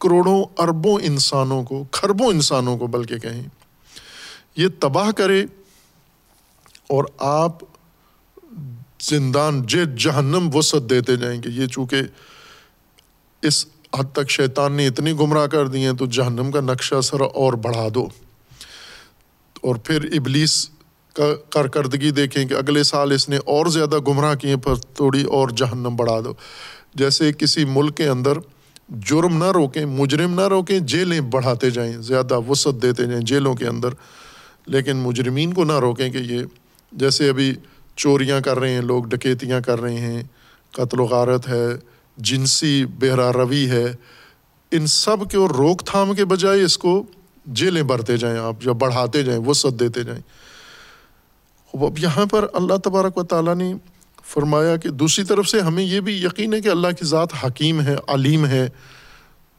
[0.00, 3.48] کروڑوں، اربوں انسانوں کو، کھربوں انسانوں کو، بلکہ کہیں۔
[4.56, 5.44] یہ تباہ کرے
[6.86, 7.52] اور آپ
[9.00, 11.96] زندان جے جہنم وسعت دیتے جائیں گے۔ یہ چونکہ
[13.42, 13.66] اس
[13.98, 17.52] حد تک شیطان نے اتنی گمراہ کر دی ہیں تو جہنم کا نقشہ سر اور
[17.52, 18.08] بڑھا دو۔
[19.62, 20.70] اور پھر ابلیس
[21.12, 25.48] کا کارکردگی دیکھیں کہ اگلے سال اس نے اور زیادہ گمراہ کیے پر تھوڑی اور
[25.48, 26.34] جہنم بڑھا دو۔
[26.94, 28.32] جیسے کسی ملک کے اندر
[28.88, 33.66] جرم نہ روکیں، مجرم نہ روکیں، جیلیں بڑھاتے جائیں، زیادہ وسعت دیتے جائیں جیلوں کے
[33.66, 33.88] اندر،
[34.66, 36.38] لیکن مجرمین کو نہ روکیں کہ یہ
[36.92, 37.54] جیسے ابھی
[37.98, 40.22] چوریاں کر رہے ہیں، لوگ ڈکیتیاں کر رہے ہیں،
[40.72, 41.66] قتل و غارت ہے،
[42.16, 43.92] جنسی بہرا روی ہے۔
[44.70, 47.06] ان سب کے اور روک تھام کے بجائے اس کو
[47.46, 50.20] جیلیں بھرتے جائیں آپ یا بڑھاتے جائیں، وسعت دیتے جائیں۔
[51.74, 53.74] اب یہاں پر اللہ تبارک و تعالیٰ نے
[54.24, 57.80] فرمایا کہ دوسری طرف سے ہمیں یہ بھی یقین ہے کہ اللہ کی ذات حکیم
[57.80, 58.68] ہے، علیم ہے۔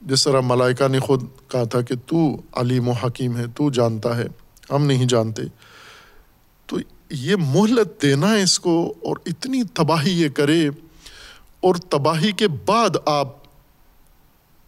[0.02, 4.18] جس طرح ملائکہ نے خود کہا تھا کہ تو علیم و حکیم ہے، تو جانتا
[4.18, 4.28] ہے،
[4.70, 5.42] ہم نہیں جانتے۔
[7.10, 10.68] یہ مہلت دینا اس کو اور اتنی تباہی یہ کرے
[11.60, 13.28] اور تباہی کے بعد آپ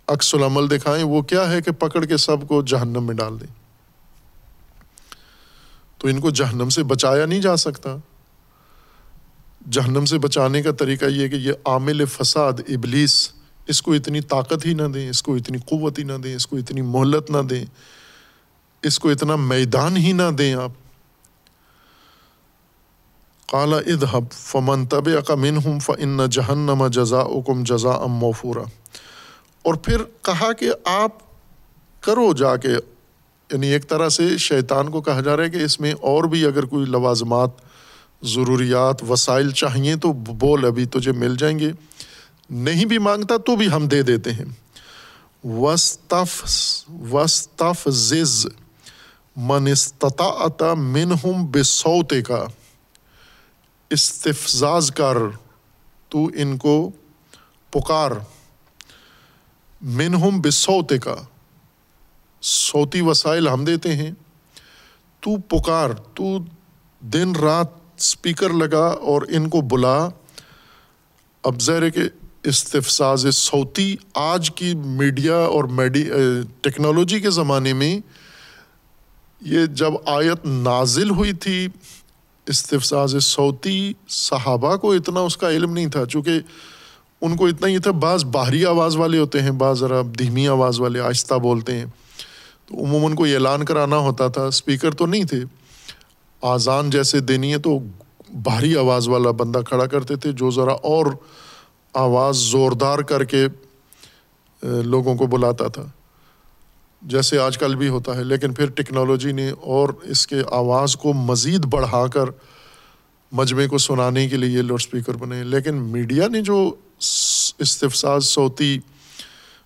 [0.07, 3.61] عکس العمل دکھائیں، وہ کیا ہے کہ پکڑ کے سب کو جہنم میں ڈال دیں۔
[5.97, 7.95] تو ان کو جہنم سے بچایا نہیں جا سکتا۔
[9.71, 13.31] جہنم سے بچانے کا طریقہ یہ کہ یہ عامل فساد، ابلیس،
[13.67, 16.47] اس کو اتنی طاقت ہی نہ دیں، اس کو اتنی قوت ہی نہ دیں، اس
[16.47, 17.65] کو اتنی مہلت نہ دیں،
[18.81, 20.71] اس کو اتنا میدان ہی نہ دیں آپ۔
[23.51, 28.63] کالا ادہب فمن طب اقمن ہوں فن جہنم جزا اکم جزا ام موفورا.
[29.63, 31.11] اور پھر کہا کہ آپ
[32.01, 32.69] کرو جا کے
[33.51, 36.45] یعنی ایک طرح سے شیطان کو کہا جا رہا ہے کہ اس میں اور بھی
[36.45, 37.49] اگر کوئی لوازمات،
[38.23, 41.71] ضروریات، وسائل چاہیے تو بول، ابھی تجھے مل جائیں گے۔
[42.49, 44.45] نہیں بھی مانگتا تو بھی ہم دے دیتے ہیں۔
[45.47, 46.45] وسطف
[47.11, 48.47] وسطف زز
[49.35, 52.45] من استطاعت منہم بسوتے کا
[53.91, 55.17] استفزاز کر،
[56.09, 56.91] تو ان کو
[57.71, 58.11] پکار۔
[59.81, 61.15] منہم بسوتے کا
[62.41, 64.11] صوتی وسائل ہم دیتے ہیں۔
[65.19, 66.37] تو پکار، تو
[66.99, 67.67] دن رات
[67.97, 70.09] اسپیکر لگا اور ان کو بلا۔
[71.43, 72.01] اب زہر کہ
[72.43, 76.09] استفساز صوتی آج کی میڈیا اور میڈی
[76.61, 77.99] ٹیکنالوجی کے زمانے میں
[79.41, 81.67] یہ جب آیت نازل ہوئی تھی
[82.47, 86.39] استفساز صوتی صحابہ کو اتنا اس کا علم نہیں تھا، چونکہ
[87.21, 90.79] ان کو اتنا ہی تھا، بعض باہری آواز والے ہوتے ہیں، بعض ذرا دھیمی آواز
[90.79, 91.85] والے آہستہ بولتے ہیں۔
[92.65, 95.43] تو عموماً کو اعلان کرانا ہوتا تھا اسپیکر تو نہیں تھے۔
[96.41, 97.79] آزان جیسے دینی ہے تو
[98.29, 101.05] بھاری آواز والا بندہ کھڑا کرتے تھے، جو ذرا اور
[101.93, 103.45] آواز زوردار کر کے
[104.63, 105.83] لوگوں کو بلاتا تھا۔
[107.01, 111.13] جیسے آج کل بھی ہوتا ہے، لیکن پھر ٹیکنالوجی نے اور اس کے آواز کو
[111.13, 112.23] مزید بڑھا کر
[113.31, 116.75] مجمے کو سنانے کے لیے لاؤڈ اسپیکر بنے۔ لیکن میڈیا نے جو
[117.59, 118.79] استفساز صوتی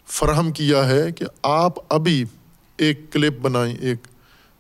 [0.07, 2.23] فراہم کیا ہے کہ آپ ابھی
[2.77, 4.07] ایک کلپ بنائیں، ایک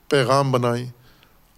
[0.09, 0.85] پیغام بنائیں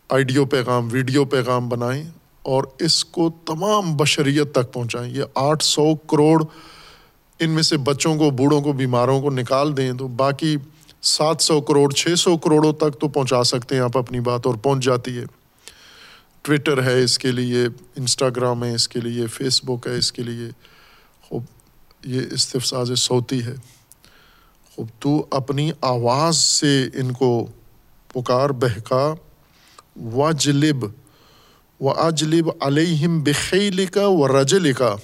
[0.10, 2.04] آئیڈیو پیغام، ویڈیو پیغام بنائیں
[2.42, 6.44] اور اس کو تمام بشریت تک پہنچائیں۔ یہ آٹھ سو کروڑ
[7.40, 10.58] ان میں سے بچوں کو، بوڑھوں کو، بیماروں کو نکال دیں تو باقی
[11.02, 14.56] سات سو کروڑ، چھ سو کروڑوں تک تو پہنچا سکتے ہیں آپ اپنی بات اور
[14.56, 15.24] پہنچ جاتی ہے۔
[16.42, 20.24] ٹویٹر ہے اس کے لیے، انسٹاگرام ہے اس کے لیے فیس بک ہے اس کے
[20.24, 20.50] لیے۔
[21.22, 21.44] خوب،
[22.06, 23.56] یہ استفساز صوتی ہے۔
[24.76, 27.48] خوب، تو اپنی آواز سے ان کو
[28.14, 29.14] پکار، بہکا۔
[29.96, 30.86] وجلب
[31.80, 34.96] و اجلب علیہم بخیل کا و رجل کا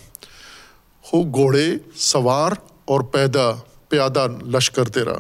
[1.13, 2.51] ہو گھوڑے سوار
[2.85, 3.51] اور پیدا،
[3.89, 5.15] پیادہ لشکر تیرا۔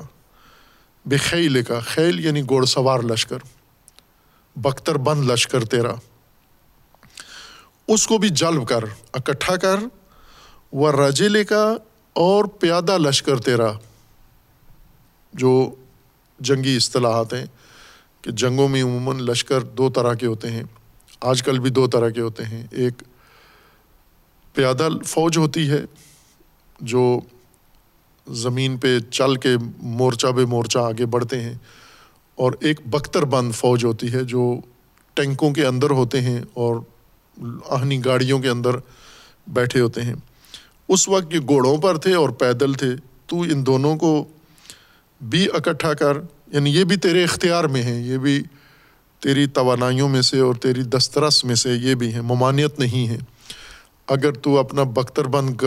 [1.05, 3.37] بے کا خیل یعنی گھوڑ سوار لشکر
[4.55, 5.93] بختر بند لشکر تیرا۔
[7.87, 8.83] اس کو بھی جلب کر،
[9.13, 9.75] اکٹھا کر
[10.71, 11.75] وہ رجیلے کا
[12.13, 13.71] اور پیادہ لشکر تیرا۔
[15.33, 15.75] جو
[16.39, 17.45] جنگی اصطلاحات ہیں
[18.21, 20.63] کہ جنگوں میں عموماً لشکر دو طرح کے ہوتے ہیں،
[21.21, 23.03] آج کل بھی دو طرح کے ہوتے ہیں۔ ایک
[24.53, 25.85] پیادہ فوج ہوتی ہے،
[26.79, 27.19] جو
[28.27, 31.53] زمین پہ چل کے مورچہ بے مورچہ آگے بڑھتے ہیں
[32.35, 34.59] اور ایک بختر بند فوج ہوتی ہے جو
[35.13, 36.75] ٹینکوں کے اندر ہوتے ہیں اور
[37.69, 38.71] آہنی گاڑیوں کے اندر
[39.47, 40.15] بیٹھے ہوتے ہیں۔
[40.87, 42.95] اس وقت یہ گھوڑوں پر تھے اور پیدل تھے۔
[43.25, 44.25] تو ان دونوں کو
[45.21, 46.17] بھی اکٹھا کر
[46.53, 48.43] یعنی یہ بھی تیرے اختیار میں ہیں، یہ بھی
[49.19, 53.17] تیری توانائیوں میں سے اور تیری دسترس میں سے یہ بھی ہیں، ممانعت نہیں ہے
[54.07, 55.63] اگر تو اپنا بختر بند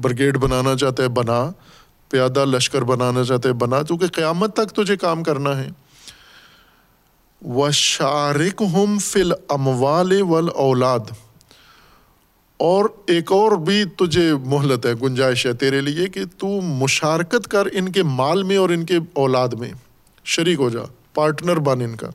[0.00, 1.50] برگیڈ بنانا چاہتا ہے، بنا،
[2.08, 5.68] پیادہ لشکر بنانا چاہتے ہے، بنا چونکہ قیامت تک تجھے کام کرنا ہے۔
[7.42, 10.98] و شارک ہم فل اموال ول اولاد
[12.56, 17.66] اور ایک اور بھی تجھے مہلت ہے، گنجائش ہے تیرے لیے کہ تو مشارکت کر
[17.72, 19.70] ان کے مال میں اور ان کے اولاد میں۔
[20.24, 20.80] شریک ہو جا،
[21.14, 22.10] پارٹنر بن ان کا۔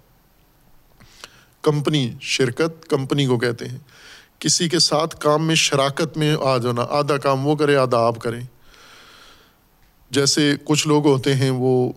[1.61, 3.78] کمپنی، شرکت کمپنی کو کہتے ہیں۔
[4.39, 8.19] کسی کے ساتھ کام میں، شراکت میں آ جانا، آدھا کام وہ کرے، آدھا آپ
[8.19, 8.41] کریں۔
[10.11, 11.91] جیسے کچھ لوگ ہوتے ہیں وہ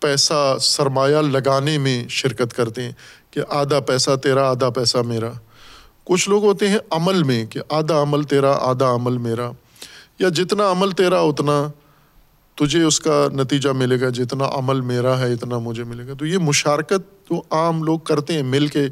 [0.00, 2.92] پیسہ سرمایہ لگانے میں شرکت کرتے ہیں
[3.30, 5.30] کہ آدھا پیسہ تیرا، آدھا پیسہ میرا۔
[6.04, 9.50] کچھ لوگ ہوتے ہیں عمل میں کہ آدھا عمل تیرا، آدھا عمل میرا۔
[10.18, 11.68] یا جتنا عمل تیرا، اتنا
[12.54, 16.26] تجھے اس کا نتیجہ ملے گا۔ جتنا عمل میرا ہے، اتنا مجھے ملے گا۔ تو
[16.26, 18.86] یہ مشارکت تو عام لوگ کرتے ہیں، مل کے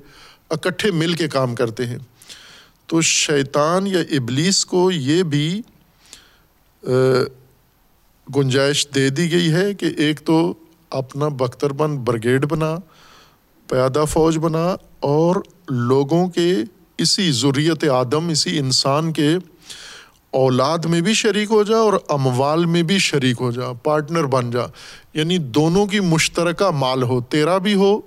[0.50, 1.98] اکٹھے مل کے کام کرتے ہیں۔
[2.86, 5.62] تو شیطان یا ابلیس کو یہ بھی
[8.36, 10.54] گنجائش دے دی گئی ہے کہ ایک تو
[10.90, 12.76] اپنا بختر بند برگیڈ بنا،
[13.68, 15.36] پیادہ فوج بنا، اور
[15.68, 16.54] لوگوں کے
[16.98, 19.34] اسی ضروریت آدم، اسی انسان کے
[20.30, 24.50] اولاد میں بھی شریک ہو جا اور اموال میں بھی شریک ہو جا، پارٹنر بن
[24.50, 24.62] جا۔
[25.14, 28.00] یعنی دونوں کی مشترکہ مال ہو تیرا بھی ہو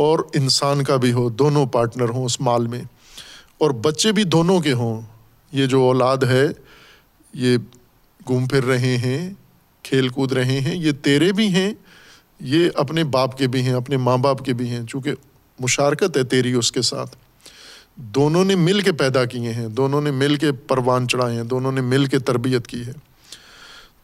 [0.00, 2.82] اور انسان کا بھی ہو، دونوں پارٹنر ہوں اس مال میں،
[3.58, 5.00] اور بچے بھی دونوں کے ہوں۔
[5.52, 6.46] یہ جو اولاد ہے،
[7.34, 7.56] یہ
[8.26, 9.34] گھوم پھر رہے ہیں،
[9.82, 11.72] کھیل کود رہے ہیں، یہ تیرے بھی ہیں،
[12.40, 15.14] یہ اپنے باپ کے بھی ہیں، اپنے ماں باپ کے بھی ہیں، چونکہ
[15.58, 17.16] مشارکت ہے تیری اس کے ساتھ۔
[17.96, 21.72] دونوں نے مل کے پیدا کیے ہیں، دونوں نے مل کے پروان چڑھائے ہیں، دونوں
[21.72, 22.92] نے مل کے تربیت کی ہے۔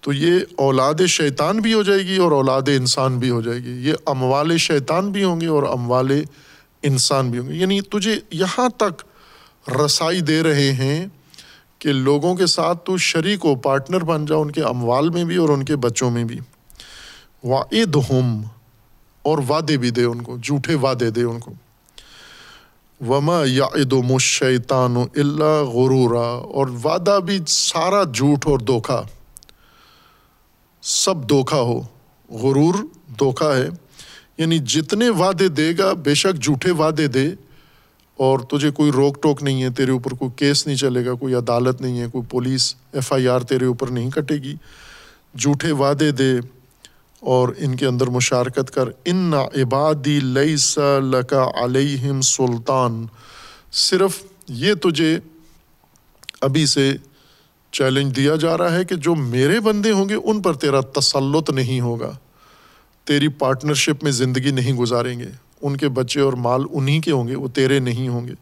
[0.07, 3.89] تو یہ اولاد شیطان بھی ہو جائے گی اور اولاد انسان بھی ہو جائے گی۔
[3.89, 6.11] یہ اموال شیطان بھی ہوں گے اور اموال
[6.83, 9.03] انسان بھی ہوں گے۔ یعنی تجھے یہاں تک
[9.85, 11.07] رسائی دے رہے ہیں
[11.79, 15.37] کہ لوگوں کے ساتھ تو شریک ہو پارٹنر بن جاؤ ان کے اموال میں بھی
[15.37, 16.39] اور ان کے بچوں میں بھی۔
[17.45, 18.43] واعد ہم
[19.23, 21.53] اور وعدے بھی دے ان کو، جھوٹے وعدے دے ان کو۔
[23.07, 29.03] وما یا و مشیطان اللہ غرورا اور وعدہ بھی سارا جھوٹ اور دھوکھا
[30.89, 31.81] سب دھوکھا ہو،
[32.31, 32.75] غرور
[33.19, 33.69] دھوکھا ہے۔
[34.39, 37.31] یعنی جتنے وعدے دے گا، بے شک جھوٹے وعدے دے۔
[38.17, 41.35] اور تجھے کوئی روک ٹوک نہیں ہے، تیرے اوپر کوئی کیس نہیں چلے گا، کوئی
[41.35, 44.55] عدالت نہیں ہے، کوئی پولیس، ایف آئی آر تیرے اوپر نہیں کٹے گی۔
[45.39, 46.39] جھوٹے وعدے دے
[47.21, 50.57] اور ان کے اندر مشارکت کر۔ ان عبادی لئی
[51.01, 53.07] لکا علیہم سلطان۔
[53.73, 54.13] صرف
[54.49, 55.19] یہ تجھے
[56.41, 56.93] ابھی سے
[57.73, 61.51] چیلنج دیا جا رہا ہے کہ جو میرے بندے ہوں گے ان پر تیرا تسلط
[61.51, 62.13] نہیں ہوگا۔
[63.05, 65.29] تیری پارٹنرشپ میں زندگی نہیں گزاریں گے۔
[65.63, 68.33] ان کے بچے اور مال انہیں کے ہوں گے، وہ تیرے نہیں ہوں گے۔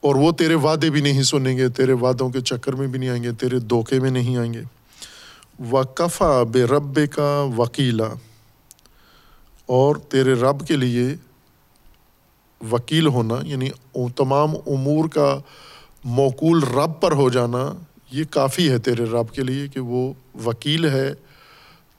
[0.00, 3.08] اور وہ تیرے وعدے بھی نہیں سنیں گے، تیرے وعدوں کے چکر میں بھی نہیں
[3.08, 4.62] آئیں گے، تیرے دھوکے میں نہیں آئیں گے۔
[5.70, 8.04] وقفا بے رب کا وکیلا۔
[9.66, 11.16] اور تیرے رب کے لیے
[12.72, 13.68] وکیل ہونا یعنی
[14.16, 15.38] تمام امور کا
[16.04, 17.72] موکول رب پر ہو جانا
[18.14, 20.12] یہ کافی ہے تیرے رب کے لیے کہ وہ
[20.44, 21.14] وکیل ہے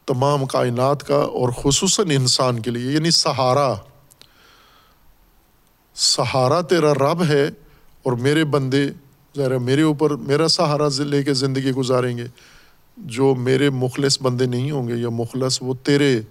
[0.05, 3.74] تمام کائنات کا اور خصوصاً انسان کے لیے یعنی سہارا۔
[5.95, 7.43] سہارا تیرا رب ہے
[8.03, 8.89] اور میرے بندے
[9.38, 12.26] ذرا میرے اوپر میرا سہارا لے کے زندگی گزاریں گے۔
[12.97, 16.22] جو میرے مخلص بندے نہیں ہوں گے یا مخلص، وہ تیرے،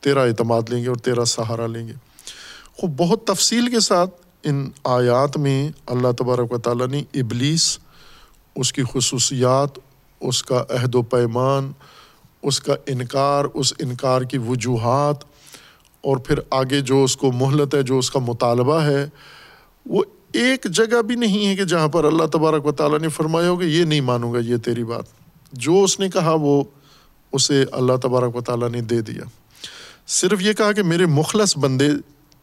[0.00, 1.92] تیرا اعتماد لیں گے اور تیرا سہارا لیں گے۔
[2.76, 4.10] خوب، بہت تفصیل کے ساتھ
[4.42, 7.78] ان آیات میں اللہ تبارک و تعالیٰ نے ابلیس
[8.56, 9.78] اس کی خصوصیات،
[10.20, 11.72] اس کا عہد و پیمان،
[12.42, 15.16] اس کا انکار، اس انکار کی وجوہات،
[16.00, 19.06] اور پھر آگے جو اس کو مہلت ہے، جو اس کا مطالبہ ہے،
[19.86, 23.50] وہ ایک جگہ بھی نہیں ہے کہ جہاں پر اللہ تبارک و تعالیٰ نے فرمایا
[23.50, 25.04] ہوگا یہ نہیں مانوں گا، یہ تیری بات۔
[25.52, 26.64] جو اس نے کہا، وہ
[27.32, 29.22] اسے اللہ تبارک و تعالیٰ نے دے دیا۔
[30.06, 31.88] صرف یہ کہا کہ میرے مخلص بندے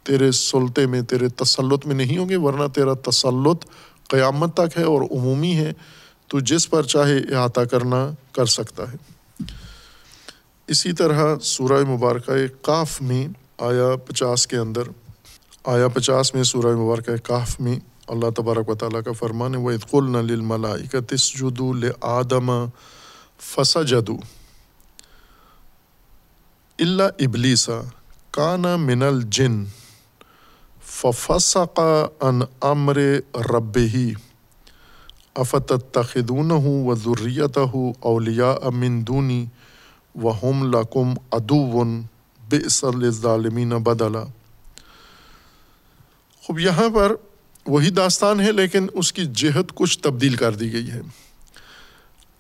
[0.04, 3.66] تیرے سلطے میں، تیرے تسلط میں نہیں ہوں گے، ورنہ تیرا تسلط
[4.08, 5.72] قیامت تک ہے اور عمومی ہے،
[6.28, 8.98] تو جس پر چاہے احاطہ کرنا کر سکتا ہے۔
[10.68, 13.28] اسی طرح سورہ مبارکہ کاف میں
[13.58, 14.90] آیا پچاس کے اندر
[15.66, 19.72] آیا پچاس میں سورہ مبارکہ کاف میں اللہ تبارک و تعالیٰ کا فرمان ہے وہ
[19.72, 22.52] اطقل نہ تس جدو آدم
[23.40, 24.18] فسا جدو
[26.80, 27.80] اللہ ابلیسا
[28.32, 29.64] کانا من الجن۔
[31.02, 31.80] ففسق
[32.22, 32.98] ان امر
[33.36, 34.14] رب ہی
[35.36, 39.46] افت تخدون ہوں و ضروریت ہو اولیا امن دونی
[40.24, 42.02] و ہم لکم ادون
[42.50, 44.24] بے ظالمین بدلا۔
[46.44, 47.12] خوب، یہاں پر
[47.68, 51.02] وہی داستان ہے، لیکن اس کی جہت کچھ تبدیل کر دی گئی ہے۔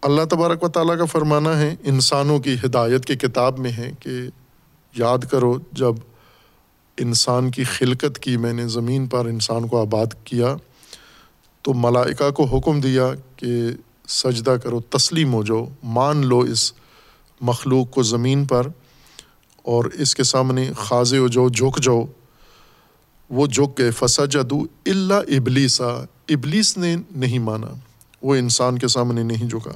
[0.01, 4.21] اللہ تبارک و تعالیٰ کا فرمانا ہے، انسانوں کی ہدایت کی کتاب میں ہے کہ
[4.95, 5.93] یاد کرو، جب
[6.97, 10.55] انسان کی خلقت کی میں نے زمین پر انسان کو آباد کیا،
[11.61, 13.47] تو ملائکہ کو حکم دیا کہ
[14.07, 16.73] سجدہ کرو، تسلیم ہو جاؤ، مان لو اس
[17.41, 18.67] مخلوق کو زمین پر
[19.63, 22.05] اور اس کے سامنے خاضے ہو جاؤ، جھک جاؤ۔
[23.29, 25.87] وہ جھک گئے فسا جدو اللہ ابلیسا
[26.29, 27.67] ابلیس نے نہیں مانا،
[28.21, 29.71] وہ انسان کے سامنے نہیں جھکا۔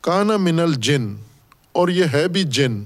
[0.00, 1.14] کانا من الجن،
[1.72, 2.82] اور یہ ہے بھی جن۔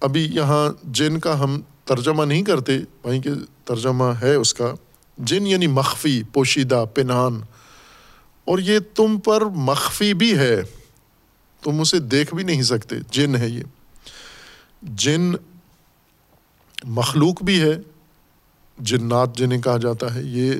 [0.00, 3.30] ابھی یہاں جن کا ہم ترجمہ نہیں کرتے، وہیں کہ
[3.64, 4.74] ترجمہ ہے اس کا،
[5.18, 7.40] جن یعنی مخفی، پوشیدہ، پنہان۔
[8.44, 10.62] اور یہ تم پر مخفی بھی ہے،
[11.62, 13.62] تم اسے دیکھ بھی نہیں سکتے، جن ہے یہ۔
[14.82, 15.32] جن
[16.84, 17.76] مخلوق بھی ہے،
[18.78, 20.52] جنات جنہیں کہا جاتا ہے، یہ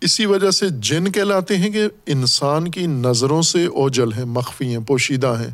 [0.00, 4.84] اسی وجہ سے جن کہلاتے ہیں کہ انسان کی نظروں سے اوجل ہیں، مخفی ہیں،
[4.86, 5.50] پوشیدہ ہیں۔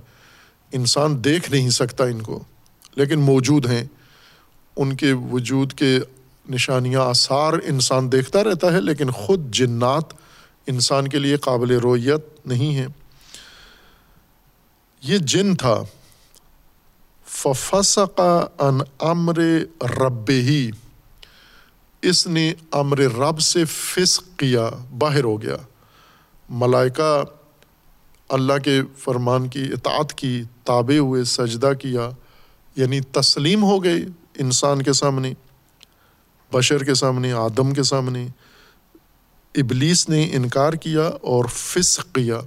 [0.73, 2.45] انسان دیکھ نہیں سکتا ان کو،
[2.95, 3.85] لیکن موجود ہیں۔
[4.77, 5.99] ان کے وجود کے
[6.49, 10.05] نشانیاں آثار انسان دیکھتا رہتا ہے، لیکن خود جنات
[10.67, 12.87] انسان کے لیے قابل رویت نہیں ہیں۔
[15.03, 15.83] یہ جن تھا۔
[17.27, 19.39] ففسقا ان امر
[19.81, 20.71] رب ہی
[22.03, 25.57] اس نے امر رب سے فسق کیا، باہر ہو گیا۔
[26.51, 27.23] ملائکہ
[28.29, 32.11] اللہ کے فرمان کی اطاعت کی، تابع ہوئے، سجدہ کیا
[32.77, 34.01] یعنی تسلیم ہو گئے۔
[34.39, 35.35] انسان کے سامنے،
[36.53, 38.27] بشر کے سامنے، آدم کے سامنے۔
[39.55, 42.41] ابلیس نے انکار کیا اور فسق کیا۔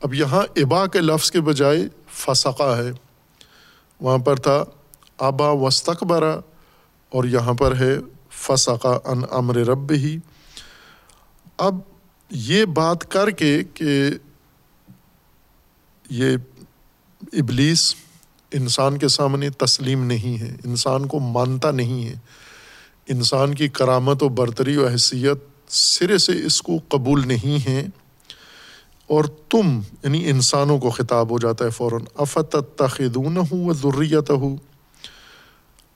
[0.00, 2.90] اب یہاں ابا کے لفظ کے بجائے فسقہ ہے۔
[4.00, 4.64] وہاں پر تھا
[5.18, 6.40] آبا وسطبرا
[7.08, 7.96] اور یہاں پر ہے
[8.30, 10.18] فسقہ ان امر رب ہی
[11.58, 11.74] اب
[12.30, 14.10] یہ بات کر کے کہ
[16.10, 16.36] یہ
[17.32, 17.94] ابلیس
[18.52, 22.14] انسان کے سامنے تسلیم نہیں ہے، انسان کو مانتا نہیں ہے۔
[23.08, 25.38] انسان کی کرامت و برتری و حیثیت
[25.68, 27.86] سرے سے اس کو قبول نہیں ہے۔
[29.06, 34.30] اور تم یعنی انسانوں کو خطاب ہو جاتا ہے فوراً افت تخدون ہوں و ضروریت
[34.30, 34.56] ہو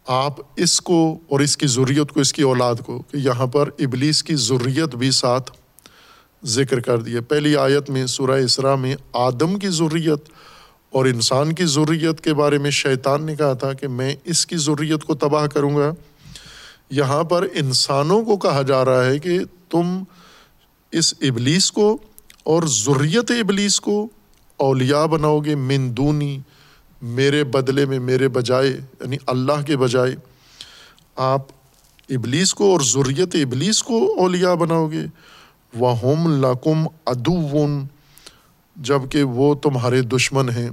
[0.07, 3.71] آپ اس کو اور اس کی ضروریت کو، اس کی اولاد کو، کہ یہاں پر
[3.79, 5.51] ابلیس کی ضروریت بھی ساتھ
[6.45, 10.29] ذکر کر دیا پہلی آیت میں سورہ اسرا میں آدم کی ضروریت
[10.93, 14.57] اور انسان کی ضروریت کے بارے میں شیطان نے کہا تھا کہ میں اس کی
[14.57, 15.93] ضروریت کو تباہ کروں گا۔
[16.91, 19.41] یہاں پر انسانوں کو کہا جا رہا ہے کہ
[19.71, 20.03] تم
[20.93, 21.99] اس ابلیس کو
[22.45, 24.09] اور ضروریت ابلیس کو
[24.57, 26.39] اولیاء بناؤ گے۔ مندونی
[27.03, 30.15] میرے بدلے میں، میرے بجائے یعنی اللہ کے بجائے۔
[31.17, 31.43] آپ
[32.09, 35.03] ابلیس کو اور ضروریت ابلیس کو اولیاء بناؤ گے۔
[35.75, 37.87] وہ ہوم لقم ادون
[38.77, 40.71] جبکہ وہ تمہارے دشمن ہیں۔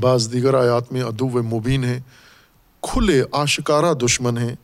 [0.00, 2.00] بعض دیگر آیات میں ادو و مبین ہیں۔
[2.82, 4.54] کھلے آشکارہ دشمن ہیں۔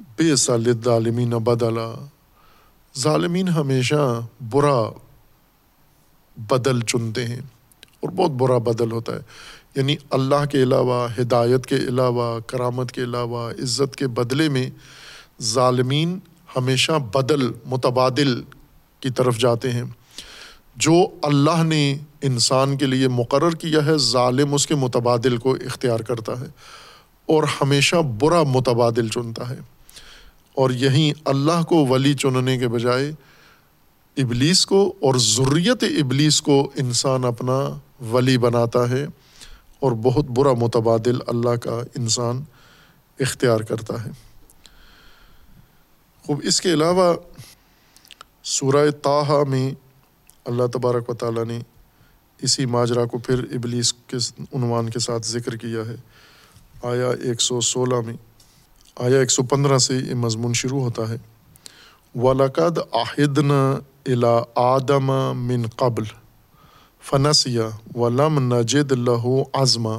[0.00, 2.06] بے سالد ظالمین بدلا۔
[2.98, 4.20] ظالمین ہمیشہ
[4.50, 4.90] برا
[6.36, 7.40] بدل چنتے ہیں
[8.00, 9.20] اور بہت برا بدل ہوتا ہے۔
[9.74, 14.70] یعنی اللہ کے علاوہ، ہدایت کے علاوہ، کرامت کے علاوہ، عزت کے بدلے میں
[15.42, 16.18] ظالمین
[16.56, 18.42] ہمیشہ بدل، متبادل
[19.00, 19.84] کی طرف جاتے ہیں۔
[20.76, 26.00] جو اللہ نے انسان کے لیے مقرر کیا ہے، ظالم اس کے متبادل کو اختیار
[26.00, 26.46] کرتا ہے
[27.26, 29.58] اور ہمیشہ برا متبادل چنتا ہے۔
[30.54, 33.12] اور یہیں اللہ کو ولی چننے کے بجائے
[34.16, 37.78] ابلیس کو اور ضروریت ابلیس کو انسان اپنا
[38.10, 39.06] ولی بناتا ہے
[39.80, 42.42] اور بہت برا متبادل اللہ کا انسان
[43.20, 44.10] اختیار کرتا ہے۔
[46.26, 47.14] خوب، اس کے علاوہ
[48.42, 49.83] سورہ تاہا میں
[50.44, 51.58] اللہ تبارک و تعالیٰ نے
[52.38, 55.96] اسی ماجرا کو پھر ابلیس کے عنوان کے ساتھ ذکر کیا ہے۔
[56.82, 58.14] آیا ایک سو سولہ میں
[58.96, 61.16] آیا ایک سو پندرہ سے یہ مضمون شروع ہوتا ہے۔
[62.14, 63.50] ولاقد آہدن
[64.06, 65.06] الا آدم
[65.38, 66.04] من قبل
[67.02, 69.98] فنسیا ولم نجد لہو آزما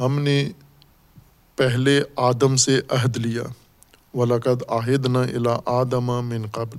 [0.00, 0.50] ہم نے
[1.56, 3.42] پہلے آدم سے عہد لیا۔
[4.14, 6.78] ولاقد آہدن الا آدم من قبل۔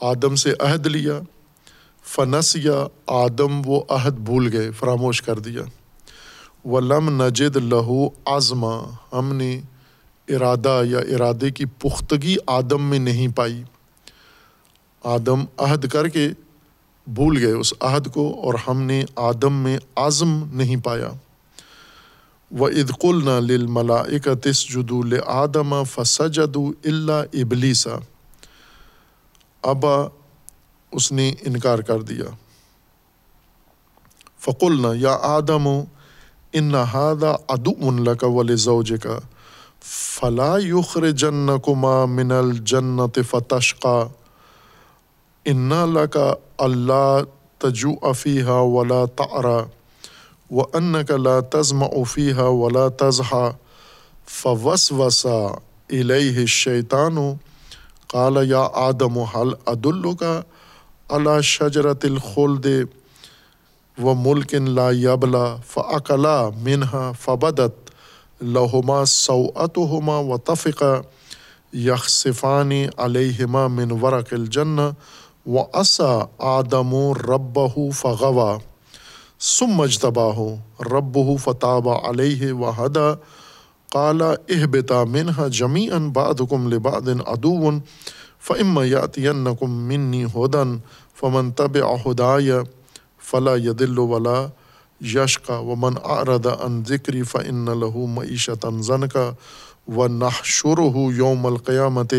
[0.00, 1.20] آدم سے عہد لیا۔
[2.14, 5.62] فنسیا آدم وہ عہد بھول گئے، فراموش کر دیا۔
[6.68, 8.80] ولم نجد لہو آزما
[9.12, 9.60] ہم نے
[10.28, 13.62] ارادہ یا ارادے کی پختگی آدم میں نہیں پائی۔
[15.04, 16.28] آدم عہد کر کے
[17.06, 21.10] بھول گئے اس عہد کو اور ہم نے آدم میں عزم نہیں پایا۔
[22.58, 27.96] و ادقل نہ لل ملاکتس جدو آدم فسجد اللہ ابلیسا
[29.62, 30.17] ابا
[30.90, 32.24] اس نے انکار کر دیا۔
[34.40, 35.84] فقل نہ یا آدم و
[36.52, 39.18] ان نہادا ادو من کا ول زوج کا
[39.82, 44.06] فلا یخر جن کما من الجنت فتشقا
[45.44, 45.72] ان
[46.10, 47.20] کا اللہ
[47.58, 49.58] تجو افیحا ولا تعرا
[50.50, 53.50] و ان کا لا تزم افیحا ولا تزحا
[54.26, 55.46] فوس وسا
[55.90, 57.18] الہ شیطان
[58.06, 60.42] قال یا آدم حل عدل کا
[61.08, 62.66] اللہ شجرت الخلد
[63.98, 67.90] و ملکن لا یبلا فعقلا منہا فبدت
[68.40, 71.00] لہما سوعتہما و تفقہ
[71.76, 76.12] یخصفانی علیہما من ورق الجن و اسا
[76.48, 77.58] آدم رب
[77.94, 78.56] فغوا
[79.46, 80.48] سم مجتبا ہو
[80.92, 83.12] رب فتاب علیہ و حدا
[83.92, 87.80] قالا اہبتا منہ جمی ان باد لبادن ادون
[88.42, 90.76] فعم یاتینکم منی ہدن
[91.20, 92.60] فمن طب اہدایہ
[93.20, 94.38] فلا یدل ولا
[95.00, 99.30] یش کا و من آرد ان ذکری فن لہو معیشت زن کا
[99.88, 102.14] و نہ شر ہو یوم القیامت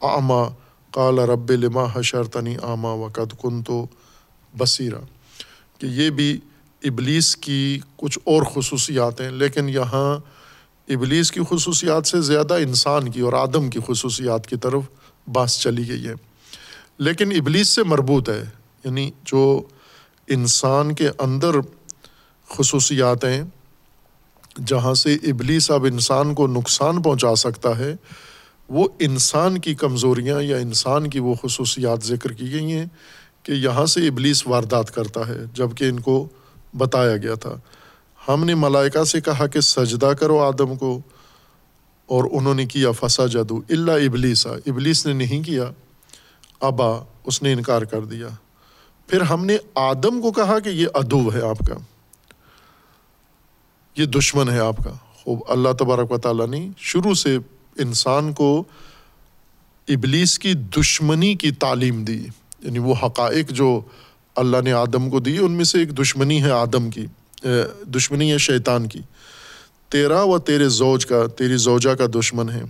[0.00, 0.42] آما
[0.92, 3.84] کال رب لما حشرتنی آما و قد کن تو
[4.54, 5.00] بصیرہ
[5.80, 6.36] کہ یہ بھی
[6.82, 10.18] ابلیس کی کچھ اور خصوصیات ہیں لیکن یہاں
[10.88, 14.82] ابلیس کی خصوصیات سے زیادہ انسان کی اور آدم کی خصوصیات کی طرف
[15.32, 16.14] باس چلی گئی ہے۔
[16.98, 18.44] لیکن ابلیس سے مربوط ہے
[18.84, 19.62] یعنی جو
[20.26, 21.50] انسان کے اندر
[22.48, 23.42] خصوصیات ہیں،
[24.66, 27.94] جہاں سے ابلیس اب انسان کو نقصان پہنچا سکتا ہے،
[28.68, 32.86] وہ انسان کی کمزوریاں یا انسان کی وہ خصوصیات ذکر کی گئی ہیں
[33.42, 36.28] کہ یہاں سے ابلیس واردات کرتا ہے جبکہ ان کو
[36.76, 37.54] بتایا گیا تھا۔
[38.28, 41.00] ہم نے ملائکہ سے کہا کہ سجدہ کرو آدم کو
[42.08, 45.70] اور انہوں نے کیا فسا جدو اللہ ابلیسا ابلیس نے نہیں کیا،
[46.60, 48.28] ابا، اس نے انکار کر دیا۔
[49.06, 51.74] پھر ہم نے آدم کو کہا کہ یہ ادو ہے آپ کا۔
[53.96, 57.38] یہ دشمن ہے آپ کا۔ خوب، اللہ تبارک و تعالیٰ نے شروع سے
[57.78, 58.64] انسان کو
[59.88, 62.26] ابلیس کی دشمنی کی تعلیم دی۔
[62.62, 63.80] یعنی وہ حقائق جو
[64.36, 67.06] اللہ نے آدم کو دی، ان میں سے ایک دشمنی ہے آدم کی
[67.94, 68.98] دشمنی ہے شیطان کی۔
[69.88, 72.62] تیرا و تیرے زوج کا، تیری زوجہ کا دشمن ہے۔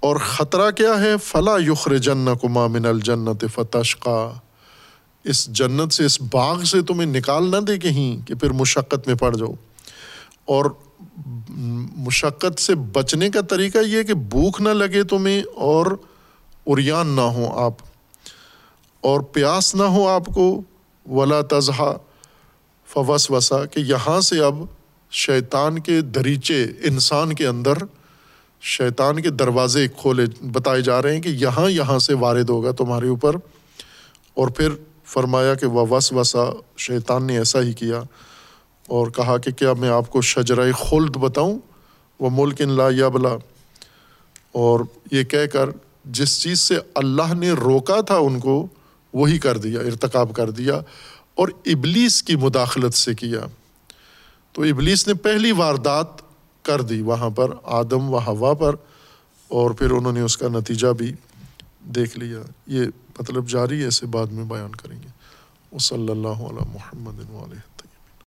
[0.00, 4.32] اور خطرہ کیا ہے؟ فلاں یخر جن کما من الجنت فتشقا۔
[5.24, 9.14] اس جنت سے، اس باغ سے تمہیں نکال نہ دے کہیں کہ پھر مشقت میں
[9.14, 9.52] پڑ جاؤ۔
[10.44, 10.64] اور
[11.96, 15.86] مشقت سے بچنے کا طریقہ یہ کہ بھوک نہ لگے تمہیں اور
[16.66, 17.72] اریان نہ ہوں آپ۔
[19.00, 20.62] اور پیاس نہ ہو آپ کو،
[21.10, 21.92] ولا تضحا
[22.86, 24.54] فوس وسا کہ یہاں سے اب
[25.12, 27.72] شیطان کے دریچے انسان کے اندر
[28.60, 33.08] شیطان کے دروازے کھولے بتائے جا رہے ہیں کہ یہاں یہاں سے وارد ہوگا تمہارے
[33.08, 33.34] اوپر۔
[34.34, 34.68] اور پھر
[35.04, 36.44] فرمایا کہ وہ وس وسا
[36.78, 38.02] شیطان نے ایسا ہی کیا
[38.88, 41.58] اور کہا کہ کیا میں آپ کو شجرۂ خلد بتاؤں؟
[42.20, 43.36] وہ ملک ان لا یا بلا
[44.52, 44.80] اور
[45.10, 45.70] یہ کہہ کر
[46.04, 48.66] جس چیز سے اللہ نے روکا تھا ان کو
[49.12, 50.74] وہی کر دیا، ارتکاب کر دیا
[51.34, 53.40] اور ابلیس کی مداخلت سے کیا۔
[54.52, 56.06] تو ابلیس نے پہلی واردات
[56.62, 58.74] کر دی وہاں پر، آدم و ہوا پر،
[59.48, 61.12] اور پھر انہوں نے اس کا نتیجہ بھی
[61.82, 62.84] دیکھ لیا۔ یہ
[63.20, 65.08] مطلب جاری ہے، اسے بعد میں بیان کریں گے۔
[65.72, 67.81] وہ صلی اللہ علیہ محمد علیہ